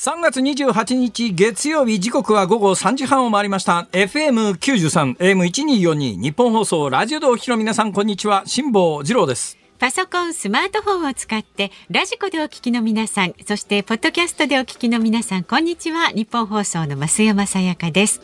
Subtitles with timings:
[0.00, 16.08] 3月28日月曜日時刻は午後3時半を回りました FM93 AM1242 ニッポン放送ラジオでお聞きの皆さんこんにちは辛坊治郎ですパソコン、スマートフォンを使ってラジコでお聞きの皆さん、そしてポッドキャストでお聞きの皆さん、こんにちは。
[16.08, 18.22] ニッポン放送の増山さやかです。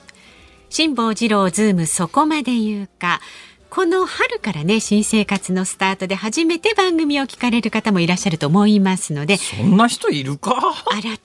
[0.68, 3.20] 辛坊治郎ズームそこまで言うか。
[3.76, 10.54] この春からね新生活のスタートで初めて番組を聞かれる方もいらっしゃると思いますのでそんな人いるか？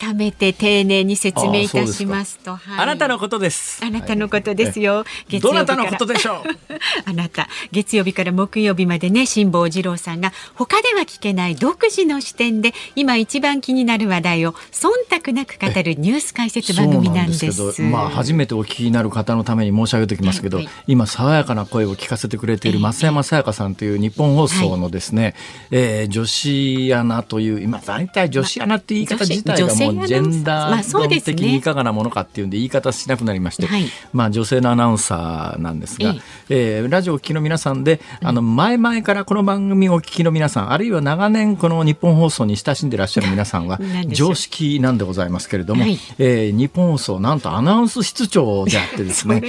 [0.02, 2.58] 改めて丁寧に説明いたしますと。
[2.58, 3.82] はい、あなたのことです。
[3.86, 6.44] あなたのことですよ、はい、どなたのことでしょう？
[7.10, 14.90] あなた月曜日から木曜日までね辛坊治郎さんが他では聞けない独自の視点で今一番気になる話題を忖
[15.24, 17.82] 度なく語るニュース解説番組なんです。
[17.82, 20.66] まあ初めてお聞きになる方のために申し上げておきますけど、はい。
[20.66, 25.34] はい、今爽やかな声を聞かせてくれている増山さやかさんという日本放送のですね、はい、
[25.72, 33.68] えー、女子アナという今大体女子アナって言い方自体がもうジェンダー論的にいかがなものかっていうんで言い方しなくなりまして、
[34.12, 36.16] まあ女性のアナウンサーなんですが、
[36.50, 49.42] えー、ラジオを聴きの皆さんであの前々からこの番組をお聞きの皆さんあるいは長年この日本放送に親しんでいらっしゃる皆さんは 常識なんでございますけれども、はい、えー、日本放送なんとアナウンス室長であってですね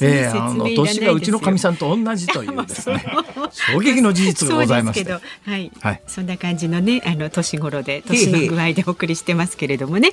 [0.00, 2.74] えー、あの年がうちのかみさんと同じというで。
[2.74, 3.04] すね
[3.50, 5.12] 衝撃の事実がございまして。
[5.12, 5.20] は
[5.56, 10.12] い、はい、そんな感じのねあの年頃で年の具合でお送りしてますけれどもね。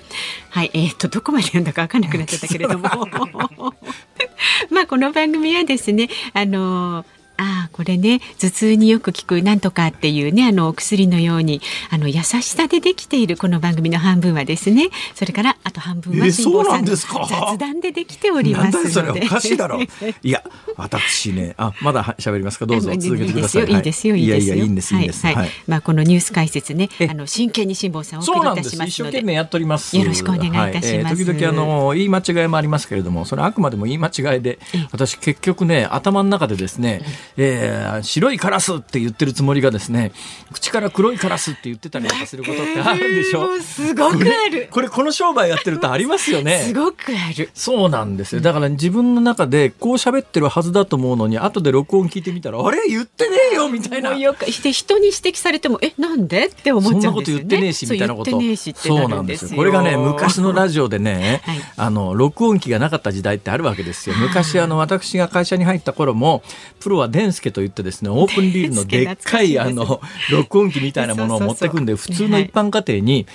[0.50, 0.72] はい。
[0.73, 2.89] えっ、ー、とどこまで読んだか分かんなくなっちゃったけれども。
[4.69, 19.25] まあこの番組はですねあのーああこれね頭痛によく効くなんとかっていうねあのお薬のようにあの優しさでできているこの番組の半分はですねそれからあと半分は辛坊さんの雑談でできておりますので。
[19.25, 19.79] おかしいだろ。
[19.79, 19.88] う
[20.23, 20.44] いや
[20.75, 22.66] 私ねあまだ喋りますか？
[22.66, 23.66] どうぞ続けてください。
[23.66, 24.23] いいですよい。
[24.23, 29.97] いですよいいいんですいいんです、はい、はい、まあこのニュース解説ねあの真剣に辛坊さんお送りいたします一生懸命やっております。
[29.97, 34.59] よろしくお願いいたします、時々あの言い間違いもありますけれどもそれあくまでも言い間違いで
[34.91, 37.01] 私結局ね頭の中でですね、
[37.36, 40.12] えー白いカラスって言ってるつもりがですね
[40.53, 44.69] 口から黒いカラスって言ってたりとかすることってあるでしょ、えー、すごくある。
[44.72, 46.59] これこの商売やってるとありますよね？
[46.59, 47.50] すごくある。
[47.53, 48.41] そうなんですよ。
[48.41, 52.88] だから自分の中でこう喋ってるはずだと思うのに後で録音聞いてみたらあれ？
[52.88, 53.69] 言ってねえよ！
[53.69, 54.16] みたいな。
[54.16, 56.47] よくして人に指摘されてもえなんで？
[56.47, 58.31] って思っちゃうんですよ、ね、そんなこと言ってねえしみたいなこと。
[58.75, 59.57] そうなんですよ。
[59.57, 64.16] これがね昔のラジオでね、はい、あの録音機がなかった時代ってあるわけですよ。
[64.18, 66.44] 昔あの私が会社に入った頃も
[66.80, 70.00] プロはデンスケと言ってですねオープンリールのでっかいあの
[70.31, 73.25] 録音機みたいなものを持ってくんで普通の一般家庭に、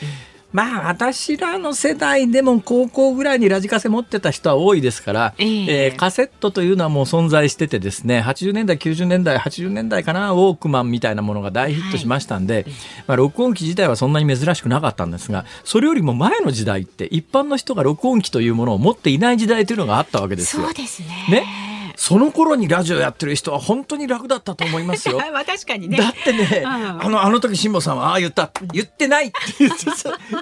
[0.52, 12.64] まあ私らの世代でも高校ぐらいにラジカセ持ってた人は多いですから、えー、えー、カセットというのはもう存在しててですね80年代90年代80年代かなウォークマンみたいなものが大ヒットしましたんで、はい、
[13.08, 20.62] まあ、録音機自体はそんなに珍しくなかったんですがそれよりも前の時代って一般の人が録音機というものを持っていない時代というのがあったわけですよ。
[20.62, 21.08] そうですね。
[21.30, 25.18] ねその頃にラジオやってる人は本当に楽だったと思いますよ。
[25.32, 25.98] まあ確かにね。
[25.98, 29.84] だってね、あの、あの時辛坊さんは、ああ言った、言ってないって言って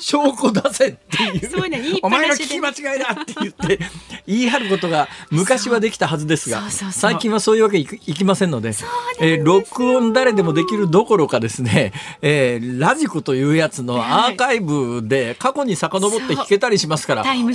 [0.01, 1.51] 証拠出せっていう。
[1.51, 3.79] そうね、いいお前の聞き間違いだって言って、
[4.27, 8.73] 言い張ることが昔はできたはずですが、最近はそういうわけいきませんので、
[9.21, 17.53] えー、録音誰でもできるどころかですね、えー、ラジコというやつのアーカイブで過去に遡って聞けたりしますから、本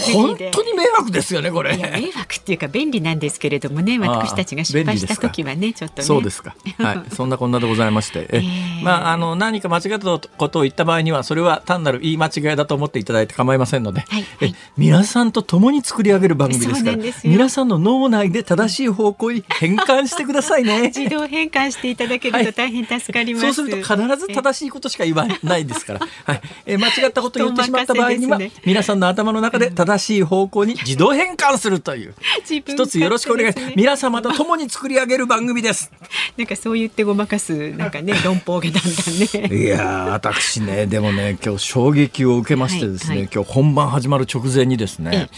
[0.51, 1.77] 当に迷惑ですよね、これ。
[1.77, 6.56] 迷惑っていうか便利なんですけれどもね、私たちが失敗した時はねちょっと、ね、そうですか。
[6.78, 7.03] はい。
[7.16, 8.28] そんなこんなでございまして。
[8.31, 16.83] え、えー、まああの何か間違ったことを言った場合にはそれは単なる言い間違いだと思っていただいて構いませんので、はいはい、え皆さんと共に作り上げる番組です。
[16.83, 20.91] から皆さんの脳内で正しい方向に変換してくださいね。
[20.95, 26.00] 自動変換していただけると大変助かります、はい、そうすると必ず正しいことしか言わないですから。
[26.25, 26.41] はい。
[26.66, 32.13] え間違ったことを言ってしまった場合には、 ね、皆さんの頭の中で正しい方向に自動変換するという。
[32.45, 33.53] 一つよろしくお願い。
[33.53, 35.91] します皆様と共に作り上げる番組です。
[36.38, 39.63] なんかそう言ってごまかすなんかね 論法がだんだんね。
[39.63, 45.30] いや私ねでもね今日衝撃を受けましてですね、はいはい、今日本番始まる直前にですね。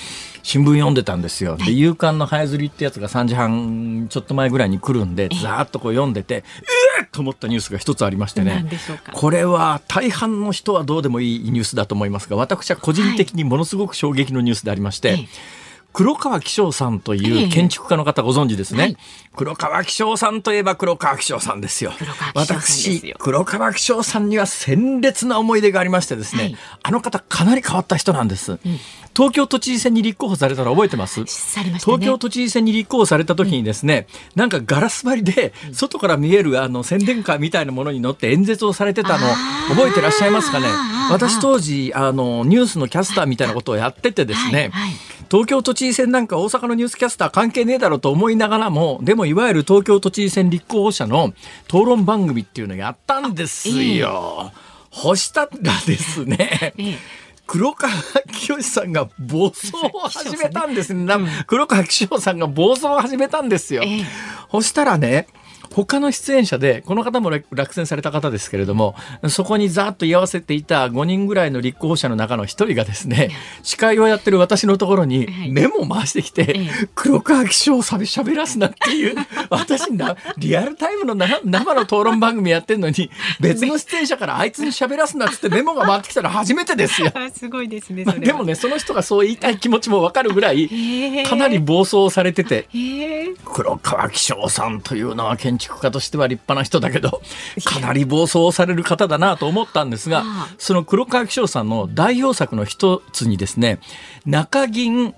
[0.43, 1.57] 新聞読んでたんですよ。
[1.57, 6.45] で、夕刊の早釣りってやつが3時半ちょっと前ぐらいに来るんで、ざーっとこう読んでて、
[6.95, 8.65] えーと思ったニュースが一つありましてね。
[9.11, 15.27] これは大半の人はどうでもいいニュースだと思いますが、私は個人的にものすごく衝撃のニュースでありまして、はい
[15.93, 18.83] 黒川紀章さんという建築家の方ご存知ですね。
[18.83, 18.97] はい、
[19.35, 21.91] 黒川紀章さんといえば黒川紀章さんですよ。
[22.35, 28.53] 私、黒川紀章さんには鮮烈な思い出がありましてですね、はい、あの方かなり変わった人なんです。
[28.53, 28.59] うん、
[29.17, 31.25] 東京都知事選に立候補されたの覚えてます、ね、
[31.79, 34.05] 東京都知事選に立候補された時にですね、
[34.35, 39.27] うん、なんかガラス張りで外から見えるあの宣伝カーみたいなものに乗って演説をされてたの
[39.69, 40.67] 覚えてらっしゃいますかね？
[41.09, 44.91] 私当時あのニュースのキャスターみたいなことをやっててですね、はいはい。
[45.31, 51.33] 東京都知事選なんか大阪のニュースキャスター関係ねえだろうと思いながらも、でもいわゆる東京都知事選立候補者の
[51.67, 54.51] 討論番組っていうのをやったんですよ。
[54.89, 55.49] 干したら
[55.85, 56.73] ですね、
[57.47, 57.91] 黒川
[58.33, 61.15] 清さんが暴走を始めたんですね。
[61.47, 63.83] 黒川清さんが暴走を始めたんですよ。
[64.51, 65.27] そしたらね、
[65.73, 68.95] 他の出演者でこの方も落選された方ですけれども
[69.29, 73.29] そこにざっと居合わせていた5人ぐらいの立候補者の中の1人がですね
[73.63, 76.59] 司会をやってる私のところにメモを回してきて
[76.95, 79.15] 「黒川紀章さんしゃべらすな」っていう
[79.49, 83.09] 私なリアルタイムの生の討論番組やってるのに
[83.39, 87.11] 別の出演者からあいつにしゃべらすなっつってメモが回ってきたら初めてですよ。
[87.33, 90.69] すごいですね、でもねその人がそう言いたい気持ちも分かるぐらい
[91.27, 92.67] かなり暴走されてて
[93.45, 97.21] 黒川紀章さんというのは建築家としては立派な人だけど、
[97.65, 100.23] かなり暴走される方だなと思ったんですが、
[100.57, 103.79] その黒川紀章さんの代表作の一つにですね、
[104.25, 105.13] 中銀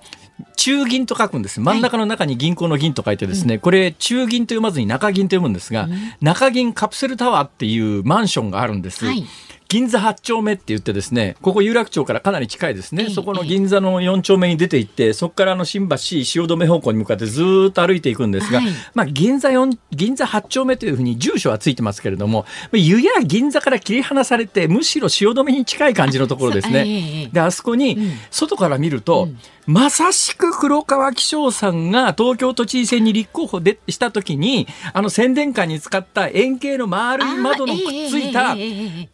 [0.56, 1.60] 中銀と書くんです。
[1.60, 9.06] 真ん中の中に銀行の銀と書いてですね、はい、これ中銀と読まずに中銀と読むんですが、うん、中銀カプセルタワーっていうマンションがあるんです。
[9.06, 9.26] はい
[9.70, 13.12] 銀座8丁目って言ってですね、ここ有楽町からかなり近いですね。
[13.12, 27.30] そこの銀座の4丁目に出て行って、そこからの新橋、汐留方向に向かってずっと歩いていくんですが、はい、まあ銀座4、銀座8丁目というふうに住所はついてますけれども、湯や銀座から切り離されて、むしろ汐留に近い感じのところですね。
[27.32, 27.96] で、あそこに、
[28.32, 29.38] 外から見ると、うん。
[29.70, 38.56] まさしく黒川紀章さんが東京都知事選に立候補でした時にあの宣伝カーに使った円形の丸い窓のくっついた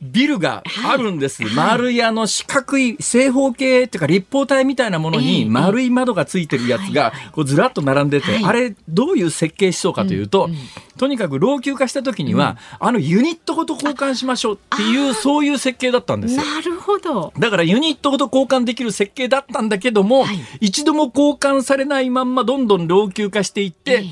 [0.01, 10.49] ビルがあるんです、はい、丸いあの四角い正方形っていうか立方体みたいなものに丸い窓がついてるやつがこうずらっと並んでて、あれどういう設計思想かというと、
[10.97, 16.43] とにかく老朽化した時には、あのユニットごと交換しましょうっていうそういう設計だったんですよ。
[16.43, 17.33] なるほど。
[17.37, 20.39] だからユニットごと交換できる設計だったんだけども、はい。
[20.61, 24.05] 一度も交換されないまんまどんどん老朽化していって、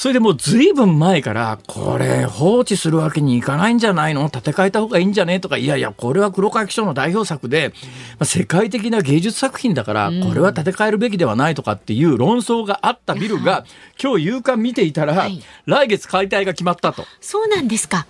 [0.00, 4.30] それでもう随分前から、これ放置するわけにいかないんじゃないの？
[4.30, 5.40] 建て替えた方がいいんじゃね？
[5.40, 7.74] とか、いやいや、これは黒川紀章の代表作で、
[8.12, 13.66] まあ、世界的な芸術作品だから、これは建て替えるべきではないとかっていう論争があったビルが、
[14.02, 15.28] 今日夕刊見ていたら、
[15.66, 17.04] 来月解体が決まったと。
[17.20, 18.06] そうなんですか。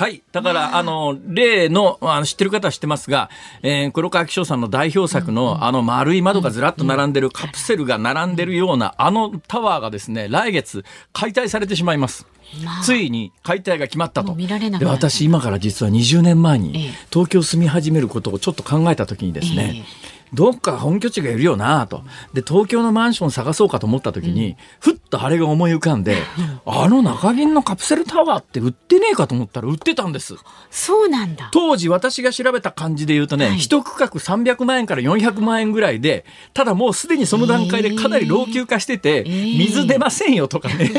[0.00, 0.22] はい。
[0.32, 0.82] だから、あ。
[0.82, 3.28] の、例の、あの知ってる方は知ってますが、
[3.62, 12.26] えー、黒川紀章さんの代表作の、あの丸い窓がずらっと並んでる、カプセルが並んでるような、あのタワーがですね、来月解体されてしまいます。
[12.64, 14.34] まあ、ついに解体が決まったと。
[14.34, 22.02] で私今から実は20年前に東京住み始めることをちょっと考えた時にですね、ええどっか本拠地がいるよなと。
[22.32, 26.16] で、東京のマンション探そうかと思った時に、うん、ふっとあれが思い浮かんで、
[26.64, 30.36] あの中銀のカプセルタワーって売ってねえかと思ったら売ってたんです。
[30.70, 31.50] そうなんだ。
[31.52, 36.24] 当時私が調べた感じで言うとね、はい、一区画300万円から400万円ぐらいで、
[36.54, 40.90] ただもうすでにその段階でかなり老朽化してて、えー、水出ませんよとか ね。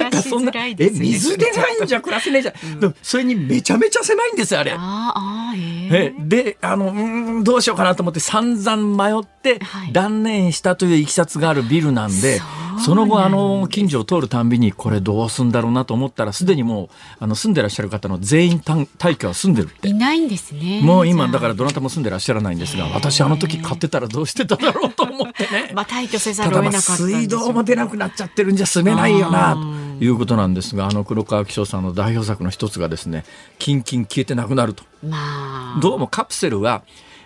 [0.00, 2.84] なんかそんな、え、水出ないんじゃ暮らせねえじゃん。
[2.84, 4.72] うん、それにめちゃめちゃ狭いんですよ、あれ。
[4.72, 9.60] ああ、えー、で、あの、うん、どうしようかなと思って散々迷って
[9.92, 16.88] 断念したといういきさつがあるビルなんで、はい、その後あの近所を通るたんびにこれどうすんだろうなと思ったらすでにもう
[17.20, 19.88] あの住んでらっしゃる方の全員退去は住んでるって。
[19.88, 20.80] いないんですね。
[20.82, 25.70] もう今だからどなたも住んでらっしゃらないんですが私あの時買ってたらどうしてただろうと思ってね。
[25.74, 29.54] まあ退去せざるを得なかった水道も出なくなっちゃってるんじゃ住めないよな
[29.98, 33.24] ということなんですがあの黒川紀章さんの代表作の一つがですね
[33.58, 36.82] キンキン消えてなくなると、まあ、どうもカプセルは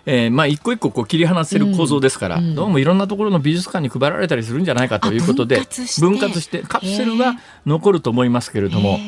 [0.09, 5.61] えー、まあ一個一個こう切り離せる構造ですから、うん、どうもいろんなところの美術館に配られたりするんじゃないかということで
[5.99, 6.63] 分割して。
[6.63, 7.35] カプセルは
[7.65, 8.99] 残ると思いますけれども。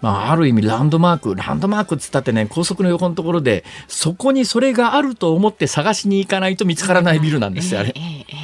[0.00, 7.94] まあ、ある意味ランドマークランドマークっつったってね高速の横のところでそこにそれがあると思って探しに行かないと見つからないビルなんですよあれ。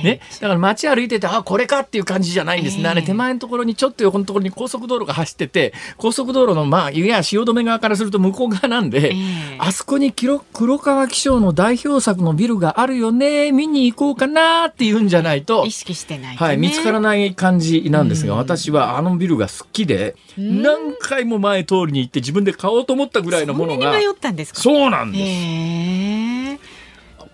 [0.03, 9.15] ね、だから街歩いててあこれかっていう感じじゃないんですね、あれ手前のところにちょっと横のところに高速道路が走ってて高速道路のまあいや汐留側からすると向こう側なんで、
[9.59, 10.41] あそこに黒
[10.79, 24.61] 川紀章の代表作のビルがあるよね見に行こうかなっていうんじゃないと意識してない、ね、はい、見つからない感じなんですが、私はあのビルが好きで何回も前通りに行って自分で買おうと思ったぐらいのものがそんなに迷ったんですか？
[24.61, 26.63] そうなんです。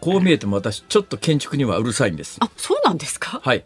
[0.00, 2.38] こう見えても私ちょっと建築にはうるさいんです。
[2.40, 3.40] あそうなんですか？
[3.44, 3.64] はい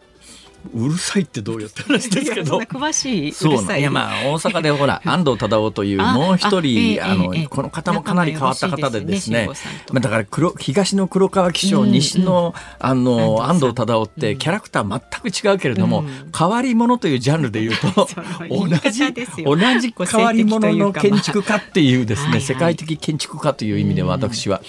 [0.75, 2.59] うるさいってどうよって話ですけど。
[2.59, 3.33] 詳しい。
[3.33, 9.49] そういやまあ大阪でほら 安藤忠雄というもう一人あのこの方もかなり変わった方でですね。
[9.91, 16.05] まあだから黒東の黒川紀章、西のあの安藤忠雄ってキャラクター全く違うけれども、
[16.37, 18.09] 変わり者というジャンルで言うと
[18.49, 19.01] 同じ
[19.45, 24.61] 同じ変わり者の建築家っていうですね世界的建築家という意味で私は。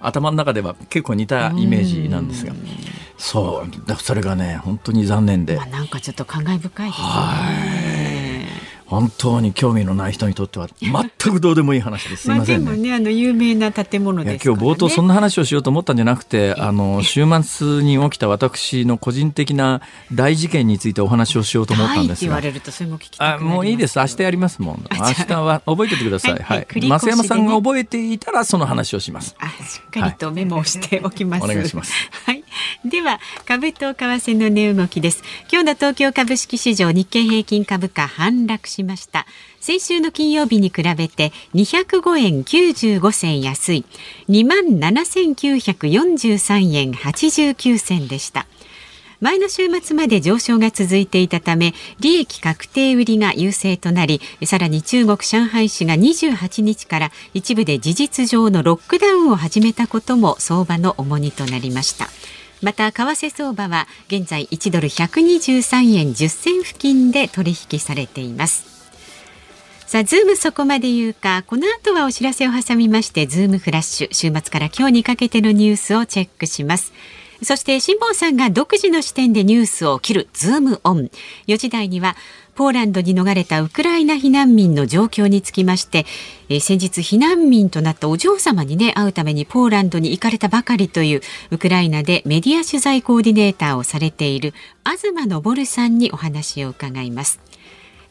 [0.00, 2.54] 頭の中では結構似たイメージなんですが。
[3.20, 8.30] そうそれがね本当に残念で、まあ、なんかちょっと感慨深いですね。
[8.90, 12.22] 本当に興味のない人にとっては全くどうでもいい話です。
[12.26, 19.80] すみません、ね、ねあの有名な建物です、ね、今日冒頭そんな話をしようと思ったんじゃなくて、あの 週末に起きた私の個人的な
[20.12, 22.32] 大事件についてお話をしようと思ったんですが。
[22.32, 24.00] はい、言われるとそれも聞きたあもういいです。
[24.00, 24.84] 明日やりますもん。
[24.90, 26.32] 明日は覚えててください。
[26.32, 26.42] はい。
[26.42, 29.36] はい、増山さんが覚えていたらその話をします。
[29.38, 31.42] あしっかりとメモをしておきます。
[31.46, 31.92] はい、お願いします。
[32.26, 32.42] はい。
[32.84, 35.22] では株と為替の値動きです。
[35.50, 39.26] 今日の東京株式市場日経平均株価反落しました。
[39.60, 43.84] 先週の金曜日に比べて205円95銭安い
[44.28, 48.46] 2万7943円89銭でした。
[49.20, 62.06] 前の週末まで上昇が続いていたため利益確定売りが優勢となりさらに中国上海市が28日から一部で事実上のロックダウンを始めたことも相場の重荷となりました
[62.62, 68.70] また為替相場は現在1ドル123円10銭付近で取引されています
[69.90, 76.92] さあ、ズームそこまで言うか、この後はお知らせを挟みまして、ズームフラッシュ、週末から今日にかけてのニュースをチェックします。
[77.42, 81.10] そして、辛坊さんが独自の視点でニュースを切る、ズームオン。
[81.48, 82.14] 4時台には、
[82.60, 86.04] ポーランドに逃れたウクライナ避難民の状況につきまして、
[86.50, 94.52] えー、先日避難民となったお嬢様にね会うためにポーランドに行かれたばかりというウクライナでメディア取材コーディネーターをされている
[94.84, 97.40] 東昇さんにお話を伺います。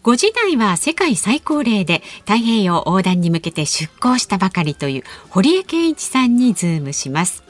[0.01, 7.43] 5時台は世界最高齢で太平洋横断に向けて出港したばかりという堀江健一さんにズームします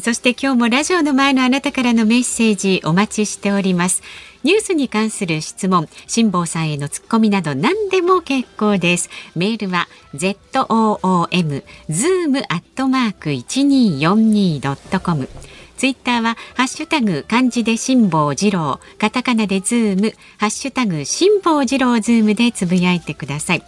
[0.00, 4.02] そして今日もラジオの前のあなたからのメッセージお待ちしております
[4.44, 9.08] ニュースに関する質問、辛坊さんへのツッコミなど何でも結構です。
[9.34, 10.36] メールは z
[10.68, 15.30] o o m zoom アットマーク一二四二ドットコム。
[15.78, 23.62] ツイッターはハッシュタグ漢字で辛坊治郎、カタカナでズーム、ハッシュタグ辛坊治郎ズームでつぶやいてください。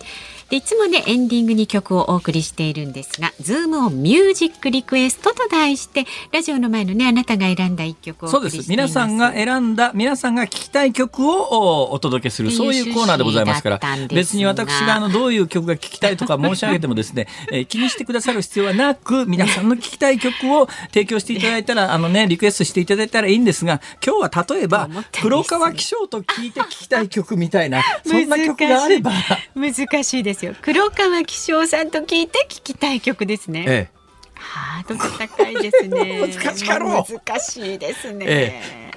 [0.51, 8.69] でいつもねエンディングに曲をお送りしているんですが「ズームオンミュージックリクエスト」と題してラジオの前のねあなたが選んだ一曲をそうです。
[8.69, 24.89] 皆さんが選んだ皆さんが聞きたい曲をお届けするそういうコーナーでございますから別に私があのどういう曲が聞きたいとか申し上げてもですね、 えー、気にしてくださる必要はなく皆さんの聞きたい曲を提供していただいたら あのねリクエストしていただいたらいいんですが今日は例えば
[25.21, 29.13] 黒川紀章と聞いて聞きたい曲みたいなそんな曲があれば。
[29.57, 33.65] 難しいですよ黒川川紀章さんと聞いて聞きたい曲ですね。
[33.67, 33.97] ええ
[34.39, 36.21] ハードル高いですね。
[36.39, 38.27] 難しいですね。
[38.29, 38.91] ええ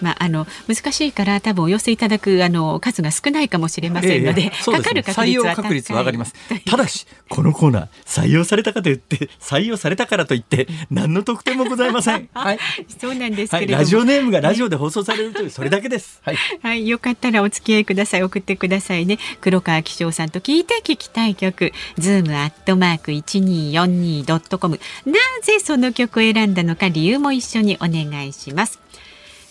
[0.00, 6.34] まあ、あの難しいから多分お寄せいただくあの数が少ないかもしれませんので、ええ、かかる確率は確率は上がります。
[6.66, 12.28] ただしこのコーナー採用されたかといって採用されたからといって何の特典もございません。
[12.34, 12.58] はい、
[12.98, 16.20] そうなんですけれども、はい、ラジオネームがラジオで放送されるというそれだけです。
[16.22, 18.22] はい、はい、よかったらお付き合いください。
[18.22, 19.18] 送ってくださいね。
[19.40, 21.72] 黒川紀章さんと聞いて聞きたい曲。
[21.98, 24.80] ズームアットマーク一二四二ドットコム。
[25.06, 28.83] なぜその曲を選んだのか理由も一緒にお願いします。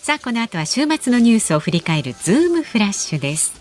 [0.04, 3.58] さあこの後は週末のニュースを振り返るズームフラッシュです。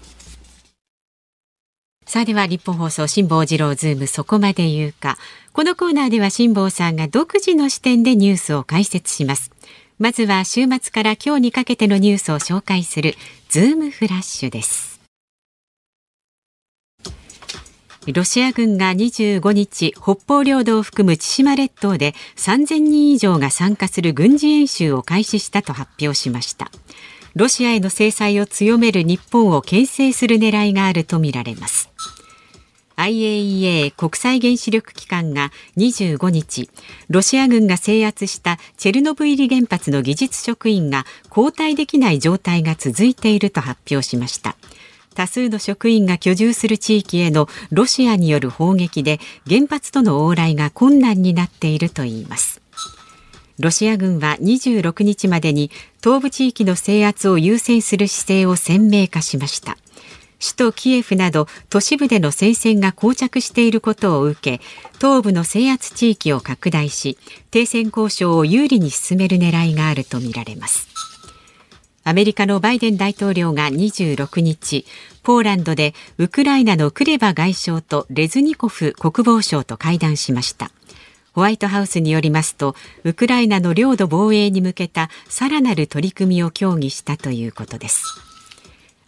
[2.06, 5.18] さあではニッポン放送辛坊治郎ズームそこまで言うか。
[5.54, 9.52] このコーナーでは辛坊さんが独自の視点でニュースを解説します。
[10.00, 13.16] まずは週末から今日にかけてのニュースを紹介する
[13.48, 14.93] ズームフラッシュです。
[18.12, 26.70] ロシア軍が25日北方領土を含む千島列島で3000人以上が参加する軍事演習を開始したと発表しました。
[27.36, 31.90] ロシアへの制裁を強める日本を牽制する狙いがあるとみられます。
[32.98, 36.70] IAEA 国際原子力機関が25日
[37.10, 44.56] ロシア軍が制圧したチェルノブイリ原発の技術職員が交代できない状態が続いていると発表しました。
[45.14, 52.62] 多数の職員が居住する地域へのロシアによる砲撃で原発との往来が困難になっているといいます。
[53.60, 55.70] ロシア軍は26日までに
[56.04, 59.78] 東部地域の制圧を優先する姿勢を鮮明化しました。
[60.44, 64.62] 首都キエフなど都市部での戦線が膠着していることを受け
[64.98, 67.18] 東部の制圧地域を拡大し
[67.50, 71.13] 停戦交渉を有利に進める狙いがあるとみられます。
[72.06, 74.86] アメリカのバイデン大統領が26日
[75.24, 80.72] ポーランドでウクライナのクレバ外相とレズニコフ国防相と会談しました。
[81.32, 88.04] ホワイトハウスによりますとウクライナの領土防衛に向けたさらなる取り組みを協議したということです。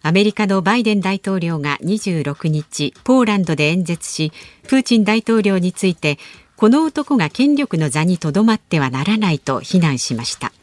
[0.01, 4.31] アメリカのバイデン大統領が26日ポーランドで演説し
[4.67, 6.17] プーチン大統領について
[6.55, 10.53] この男が権力の座にとどまってはならないと非難しました。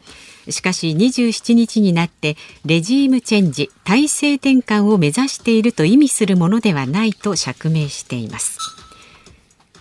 [0.49, 2.35] しかし27日になって
[2.65, 8.57] レジームチェンジ体制転換を目指していると意味するものではないと釈明しています。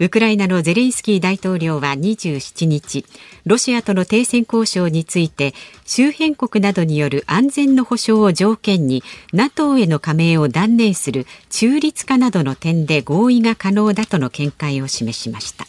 [0.00, 3.04] ウクライナのゼレンスキー大統領は27日
[3.44, 5.54] ロシアとの停戦交渉について
[5.84, 15.66] 周辺国などによる安全の保障を条件に NATO への加盟を断念する中立化などの点で合意が可能だとの見解を示しました。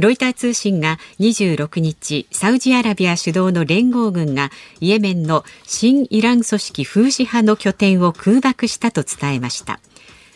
[0.00, 4.50] ロイター通信が26日サウジアラビア主導の連合軍が
[4.80, 9.80] イエメンの新イラン組織フーシ派の拠点を空爆したと伝えました。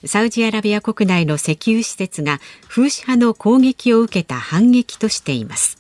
[0.05, 5.79] サウジアラビア国内の石油施設がフーシ派の攻撃を受けた反撃としています。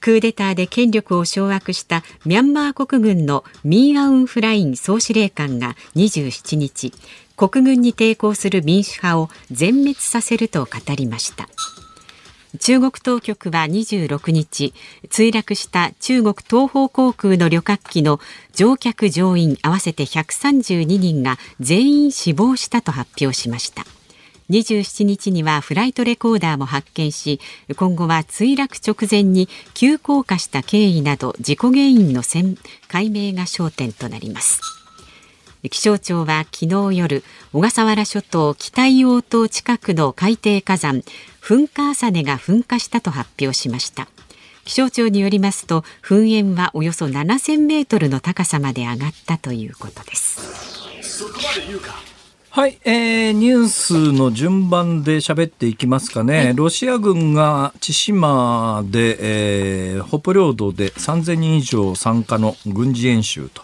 [0.00, 6.92] クーデターで権力を掌握したミャンマー国軍のミーアウン・フライン総司令官が27日
[7.36, 11.48] 国軍に抵抗する民主派を全滅させると語りました。
[12.58, 14.74] 中国当局は26日
[15.08, 18.18] 墜落した中国東方航空の旅客機の
[18.54, 23.84] 乗客乗員合わせて132人が全員死亡したと発表しました。
[24.50, 27.40] 27日にはフライトレコーダーも発見し
[27.76, 32.22] 今後は墜落直前に急降下した経緯など事故原因の
[32.88, 34.79] 解明が焦点となります。
[35.68, 41.02] 気象庁は昨日夜小笠原諸島北硫黄島近くの海底火山
[41.42, 44.08] 噴火浅根が噴火したと発表しました。
[44.64, 50.40] 気象庁によりますと噴煙はおよそ7000メートルの高さまで上がったということです。
[52.50, 59.18] はい、えー、ニュースの順番で喋っていきますかね、ロシア軍が千島で、
[59.94, 63.62] えー、北方領土で3000人以上参加の軍事演習と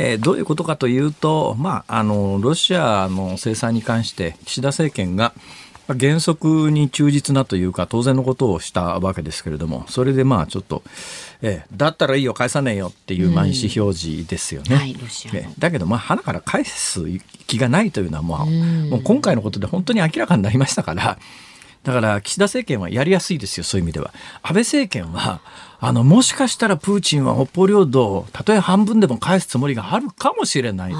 [0.00, 5.34] えー、どういうことかというと、まあ、あのロシアの制裁に関して岸田政権が
[5.88, 10.82] 原則に忠実なというか当然のことをしたわけですけれどもそれでまあちょっと、
[11.42, 14.76] えー、だったらいいよ返さねえよっていう、まあ、意思表示ですよね。
[14.76, 14.96] はい、
[15.58, 17.04] だけどまあ鼻から返す
[17.46, 21.18] 気がないというのはもう,、もう今回のことで本当に明らかになりましたから
[21.84, 24.12] だから岸田政権はやりやすいですよそういう意味では。
[24.42, 25.40] 安倍政権は
[25.80, 30.98] あの、もしかしたらプーチンは北方領土を、たとえ半分でも返すつもりがあるかもしれないと。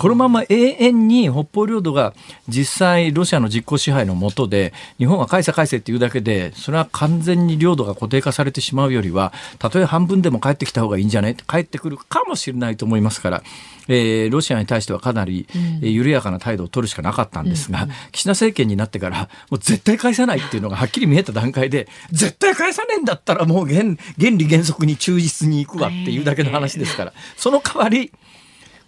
[0.00, 2.14] このまま永遠に北方領土が
[2.48, 13.42] 実際ロシアの実効支配のもとで、日本は返せ返せっていうだけで、それは完全に領土が固定化されてしまうよりは、たとえ半分でも帰ってきた方がいいんじゃない帰ってくるかもしれないと思いますから、
[13.88, 28.12] えー、ロシアに対してはかなり、えー、緩やかな態度を取るしかなかったんですが、うん、岸田政権になってから、もう絶対返さないっていうのがはっきり見えた段階で、絶対返さねえんだったらもう現原理原則に忠実に行くわっていうだけの話ですから、その代わり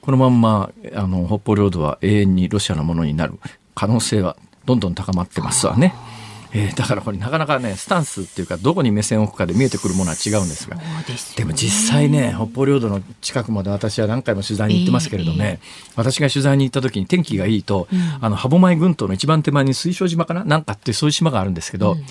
[0.00, 3.38] このまんまあの北方領土は永遠にロシアのものになる
[3.74, 5.94] 可能性はどんどん高まってますわね。
[6.52, 10.78] えー、だからこれなかなかねスタンスっていうかどこに目線を置くかで見えてくるものは違うんですが。
[11.36, 20.44] でも実際ね北方領土の近くまで私は何回も取材に行ってますけれどね、えー、私が取材に行った時に天気がいいと、うん、あの歯舞群島の一番手前に水晶島かな？
[20.44, 22.04] なんかってそういう島があるんですけど、うん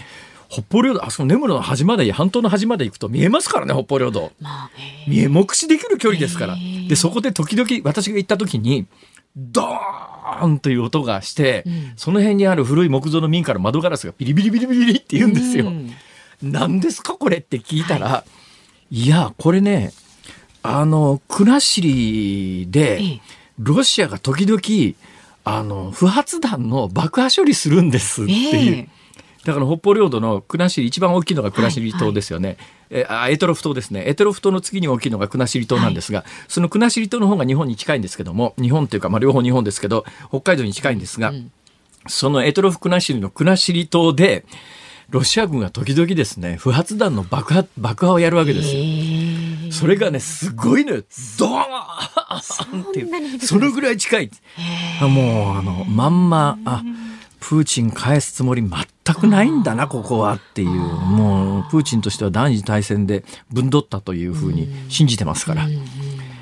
[0.49, 4.71] 北方領土あそこ根室の端まで半島の端まで行くと見えますからね北方領土、まあ、
[5.08, 5.27] 見え。
[5.27, 6.55] 目視できる距離ですから。
[6.88, 8.88] でそこで時々私が行った時に
[9.36, 15.67] ドーンという音がして、うん、その辺にある古い木造の民家の窓ガラスがビリビリビリビリって言うんですよ。
[15.67, 15.91] うん、
[16.41, 18.25] 何ですかこれって聞いたら、は
[18.91, 19.91] い、いやこれね
[20.63, 23.19] あの国後で
[23.60, 24.95] ロシアが時々
[25.43, 28.75] あの不発弾の爆破処理するんですっていう。
[28.75, 29.05] えー
[29.45, 32.49] だから北方領土の国後一番大きいのが国後島ですよね。
[32.49, 32.58] はい。
[32.58, 34.03] はいえあエトロフ島ですね。
[34.08, 41.51] エトロフ島の次に大きいのが国後島なんですが、はい、その国後島の方が日本に近いんですけども日本というか、まあ、両方日本ですけど北海道に近いんですが、うん、
[42.08, 44.45] そのエトロフ国後の国後島で
[45.10, 49.71] ロシア軍が時々ですね不発弾の爆破爆破をやるわけですよ。
[49.71, 51.03] それがねすごいのよ。
[51.38, 54.31] ドーンっていうそのぐらい近い。
[55.01, 56.84] もうあのまんまあ
[57.47, 60.69] プーチン返すつもり全くないんだなここはっていう。
[60.69, 65.67] もうプーチンとしては第二次大戦でぶんどったというふうに信じてますから。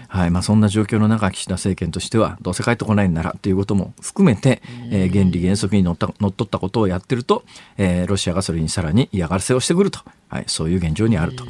[0.07, 0.31] はい。
[0.31, 4.61] まあ、そんな状況の中岸田政権としてはどうせ帰ってこないんならということも含めて、
[4.91, 7.43] えー、原理原則にのった乗っ取ったことをやってると、
[7.77, 11.43] えー、ロシアがそれにさらに嫌がらせをしてくると、はい、そういう現状にあると。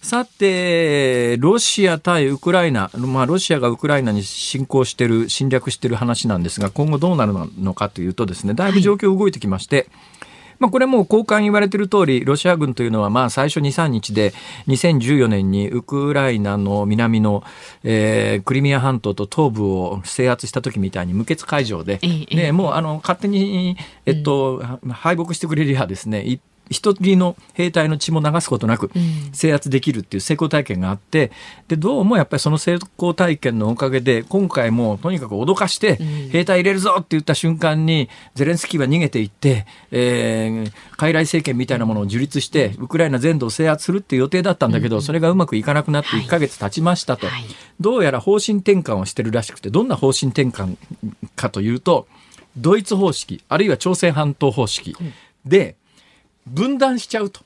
[0.00, 9.86] さて、ロシア対ウクライナ、まあ、ロシアがウクライナに侵攻している、侵略している話なんですが、今後どうなるのかというとですね、だいぶ状況動いてきまして、はい
[10.58, 14.32] まあ、これも交換言われている通り、ロシア軍というのは、まあ、最初2、3日で、
[14.66, 17.44] 2014年にウクライナの南の、
[17.84, 28.90] えー、クリミア半島と東部を制圧した時みたいに無血開城で、でもうあの勝手に、えっと、敗北してくれりゃですね、一一人の兵隊の血も流すことなく
[29.32, 31.30] 制圧できるっていう成功体験があって
[31.68, 47.26] でどうもやっぱりその成功体験のおかげで今回もとにかく脅かして兵隊入れるぞって言った瞬間にゼレンスキーは逃げていって、えー、傀儡政権みたいなものを樹立してウクライナ全土を制圧するっていう予定だったんだけどそれがうまくいかなくなって1か月経ちましたと、
[47.80, 50.76] どうやら方針転換をしてるらしくてどんな方針転換
[51.36, 52.06] かというと
[52.56, 54.96] ドイツ方式あるいは朝鮮半島方式
[55.44, 55.76] で、
[56.48, 57.40] 分断しちゃうと。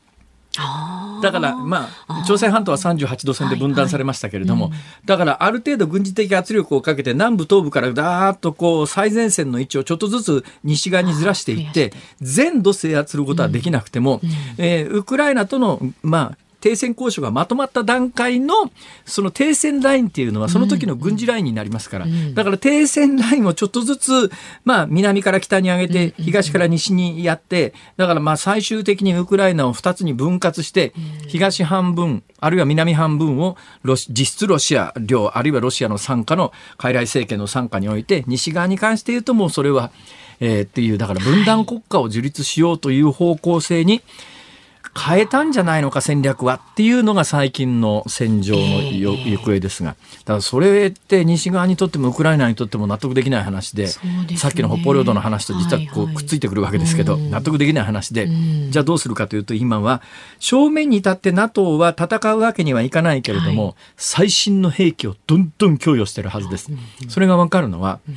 [1.22, 11.92] だからまあ朝鮮半島は38度線で分断されましたけれども、はいはいうん、だからある程度軍事的圧力をかけて南部東部からだーっとこう最前線の位置をちょっとずつ西側にずらしていって。
[12.20, 14.30] 全土制圧することはできなくても、うん。
[14.30, 18.70] うん、えー、ウクライナとのまあ停戦交渉がまとまった段階の
[19.04, 24.30] その停戦ラインっていうのはその時の軍事ラインになりますから、だから停戦ラインをちょっとずつ、
[24.64, 30.92] まあ、南から北に上げて東から西にやってだからまあ最終的にウクライナを2つに分割して
[31.26, 39.90] 東半分あるいは南半分をロ実質ロシア領あるいはロシアの傘下の傀儡政権の傘下において西側に関して言うともうそれは、
[40.38, 44.02] えー、っていうだから分断国家を樹立しようという方向性に、はい
[44.94, 58.28] 変えたんじゃないのか戦略はっていうのが最近の戦場の行方ですが、だからそれって西側にとってもウクライナにとっても納得できない話で、ね、さっきの北方領土の話と実はこうくっついてくるわけですけど、はいはい、納得できない話で、
[58.70, 60.02] じゃあどうするかというと今は
[60.38, 66.70] 正面に立って NATO は戦うわけにはいかないけれども、はい、最新の兵器をどんどん供与してるはずです。
[67.08, 68.16] それがわかるのは、うん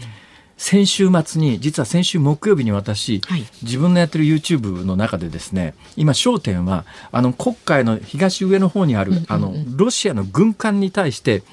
[0.58, 11.44] 先週末に実は先週木曜日に私、はい、自分のやってる YouTube の中でですね今焦点はあの国会の東上の方にある、あのロシアの軍艦に対して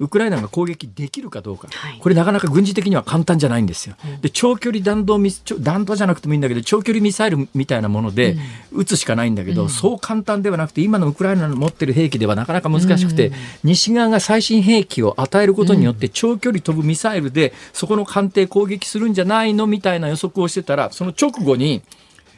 [0.00, 3.96] ウクライナが攻撃できるかどうか、はい、これなかなか軍事的には簡単じゃないんですよ。
[4.22, 8.36] で長距離弾道ミ弾道じゃなくてもいいんだけど長距離ミサイルみたいなもので
[8.72, 13.34] 撃つしかないんだけど、うん、そう簡単ではなくて今のウクライナの持ってる兵器ではなかなか難しくて、うん、
[13.64, 21.82] 西側が最新兵器を与えることによって長距離飛ぶミサイルでそこの艦艇攻撃するんじゃないのみたいな予測をしてたらその直後に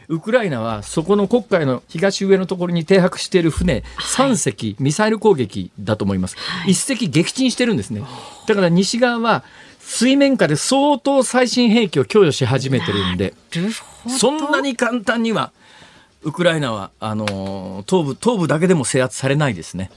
[0.08, 8.02] ウクライナはそこの黒海の東上のところに停泊している船3隻、ミサイル攻撃だと思います、はい、1隻撃沈してるんですね。
[8.46, 9.44] だから西側は
[9.80, 13.34] 水面下で相当最新兵器を供与し始めてるんで
[14.08, 15.52] そんなに簡単には
[16.22, 19.90] ウクライナはあの東部東部だけでも制圧されないですね。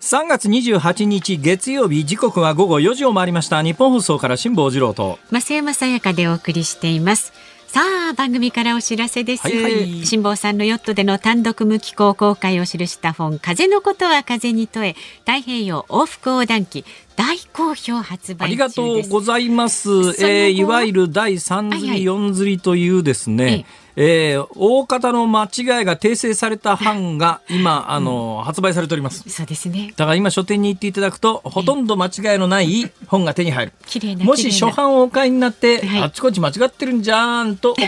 [0.00, 3.62] 3月28日月曜日時刻は午後4時を回りました。
[3.62, 5.18] 日本放送から辛坊治郎と。
[5.30, 7.34] 増山さやかでお送りしています
[7.72, 29.28] さあ番組からお知らせです、はいはい、辛坊さんのヨットでの単独無寄港公開を記した本風のことは風に問え太平洋往復横断機大好評発売ありがとうございます、えー、いわゆる第3釣り、4釣りというですね、えええー、大方の間違いが訂正された版が今、あの、うん、発売されております。
[29.28, 29.92] そうですね。
[29.96, 33.72] だから今書店に行っていただくと、ほとんど間違いのない本が手に入る。
[33.86, 37.80] 綺麗なもし初版をお買いになって、はい、あっちこっち間違ってるんじゃんとお考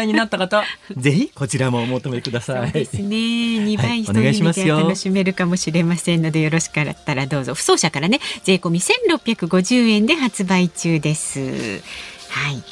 [0.00, 0.64] えになった方、
[0.96, 2.70] ぜひこちらもお求めください。
[2.70, 3.16] そうですね。
[3.16, 7.54] 2倍そういう意味で楽しめるかもしれませんので、よろしかったらどうぞ。
[7.54, 11.40] 不走者からね、税込み1650円で発売中です。
[11.40, 12.62] はい。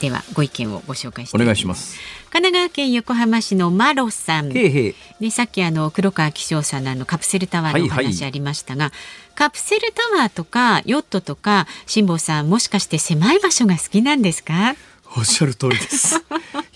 [0.00, 2.21] ではご意見をご紹介してお願いします。
[2.32, 4.48] 神奈川県横浜市のマロさん。
[4.48, 4.94] ね、
[5.30, 14.76] さっきあの黒川紀章さんのあのカプセルタワーのお話ありましたが、はいはい、カプセルタワーとかヨットとか辛坊さんもしかして狭い場所が好きなんですか？
[15.16, 16.22] おっしゃる通りです。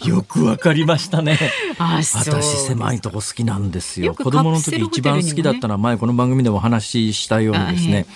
[0.05, 1.39] よくわかりましたね。
[1.79, 4.15] 私狭いとこ好きなんですよ。
[4.15, 8.07] 子供の時一番好きだったのは前この番組でもお話ししたようにですね、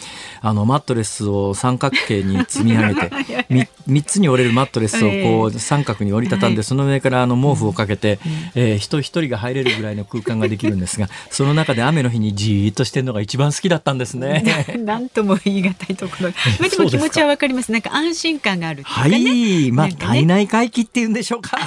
[0.43, 3.11] あのマットレスを三角形に積み上げて
[3.87, 8.19] 三つに折れるマットレスをこう三角に折りたたんで、その上からあの毛布をかけて、
[8.55, 14.45] えー、人一人が入れるぐらいの空間ができるんですが、その中で雨の日にじーっとしてるのが一番好きだったんですね。
[14.79, 16.29] なんとも言い難いところ。
[16.29, 16.35] ま
[16.67, 17.73] あでも気持ちはわかります。
[17.73, 21.59] なんか安心感がある、ね、はい、まあ体内回帰っていうんでしょうか。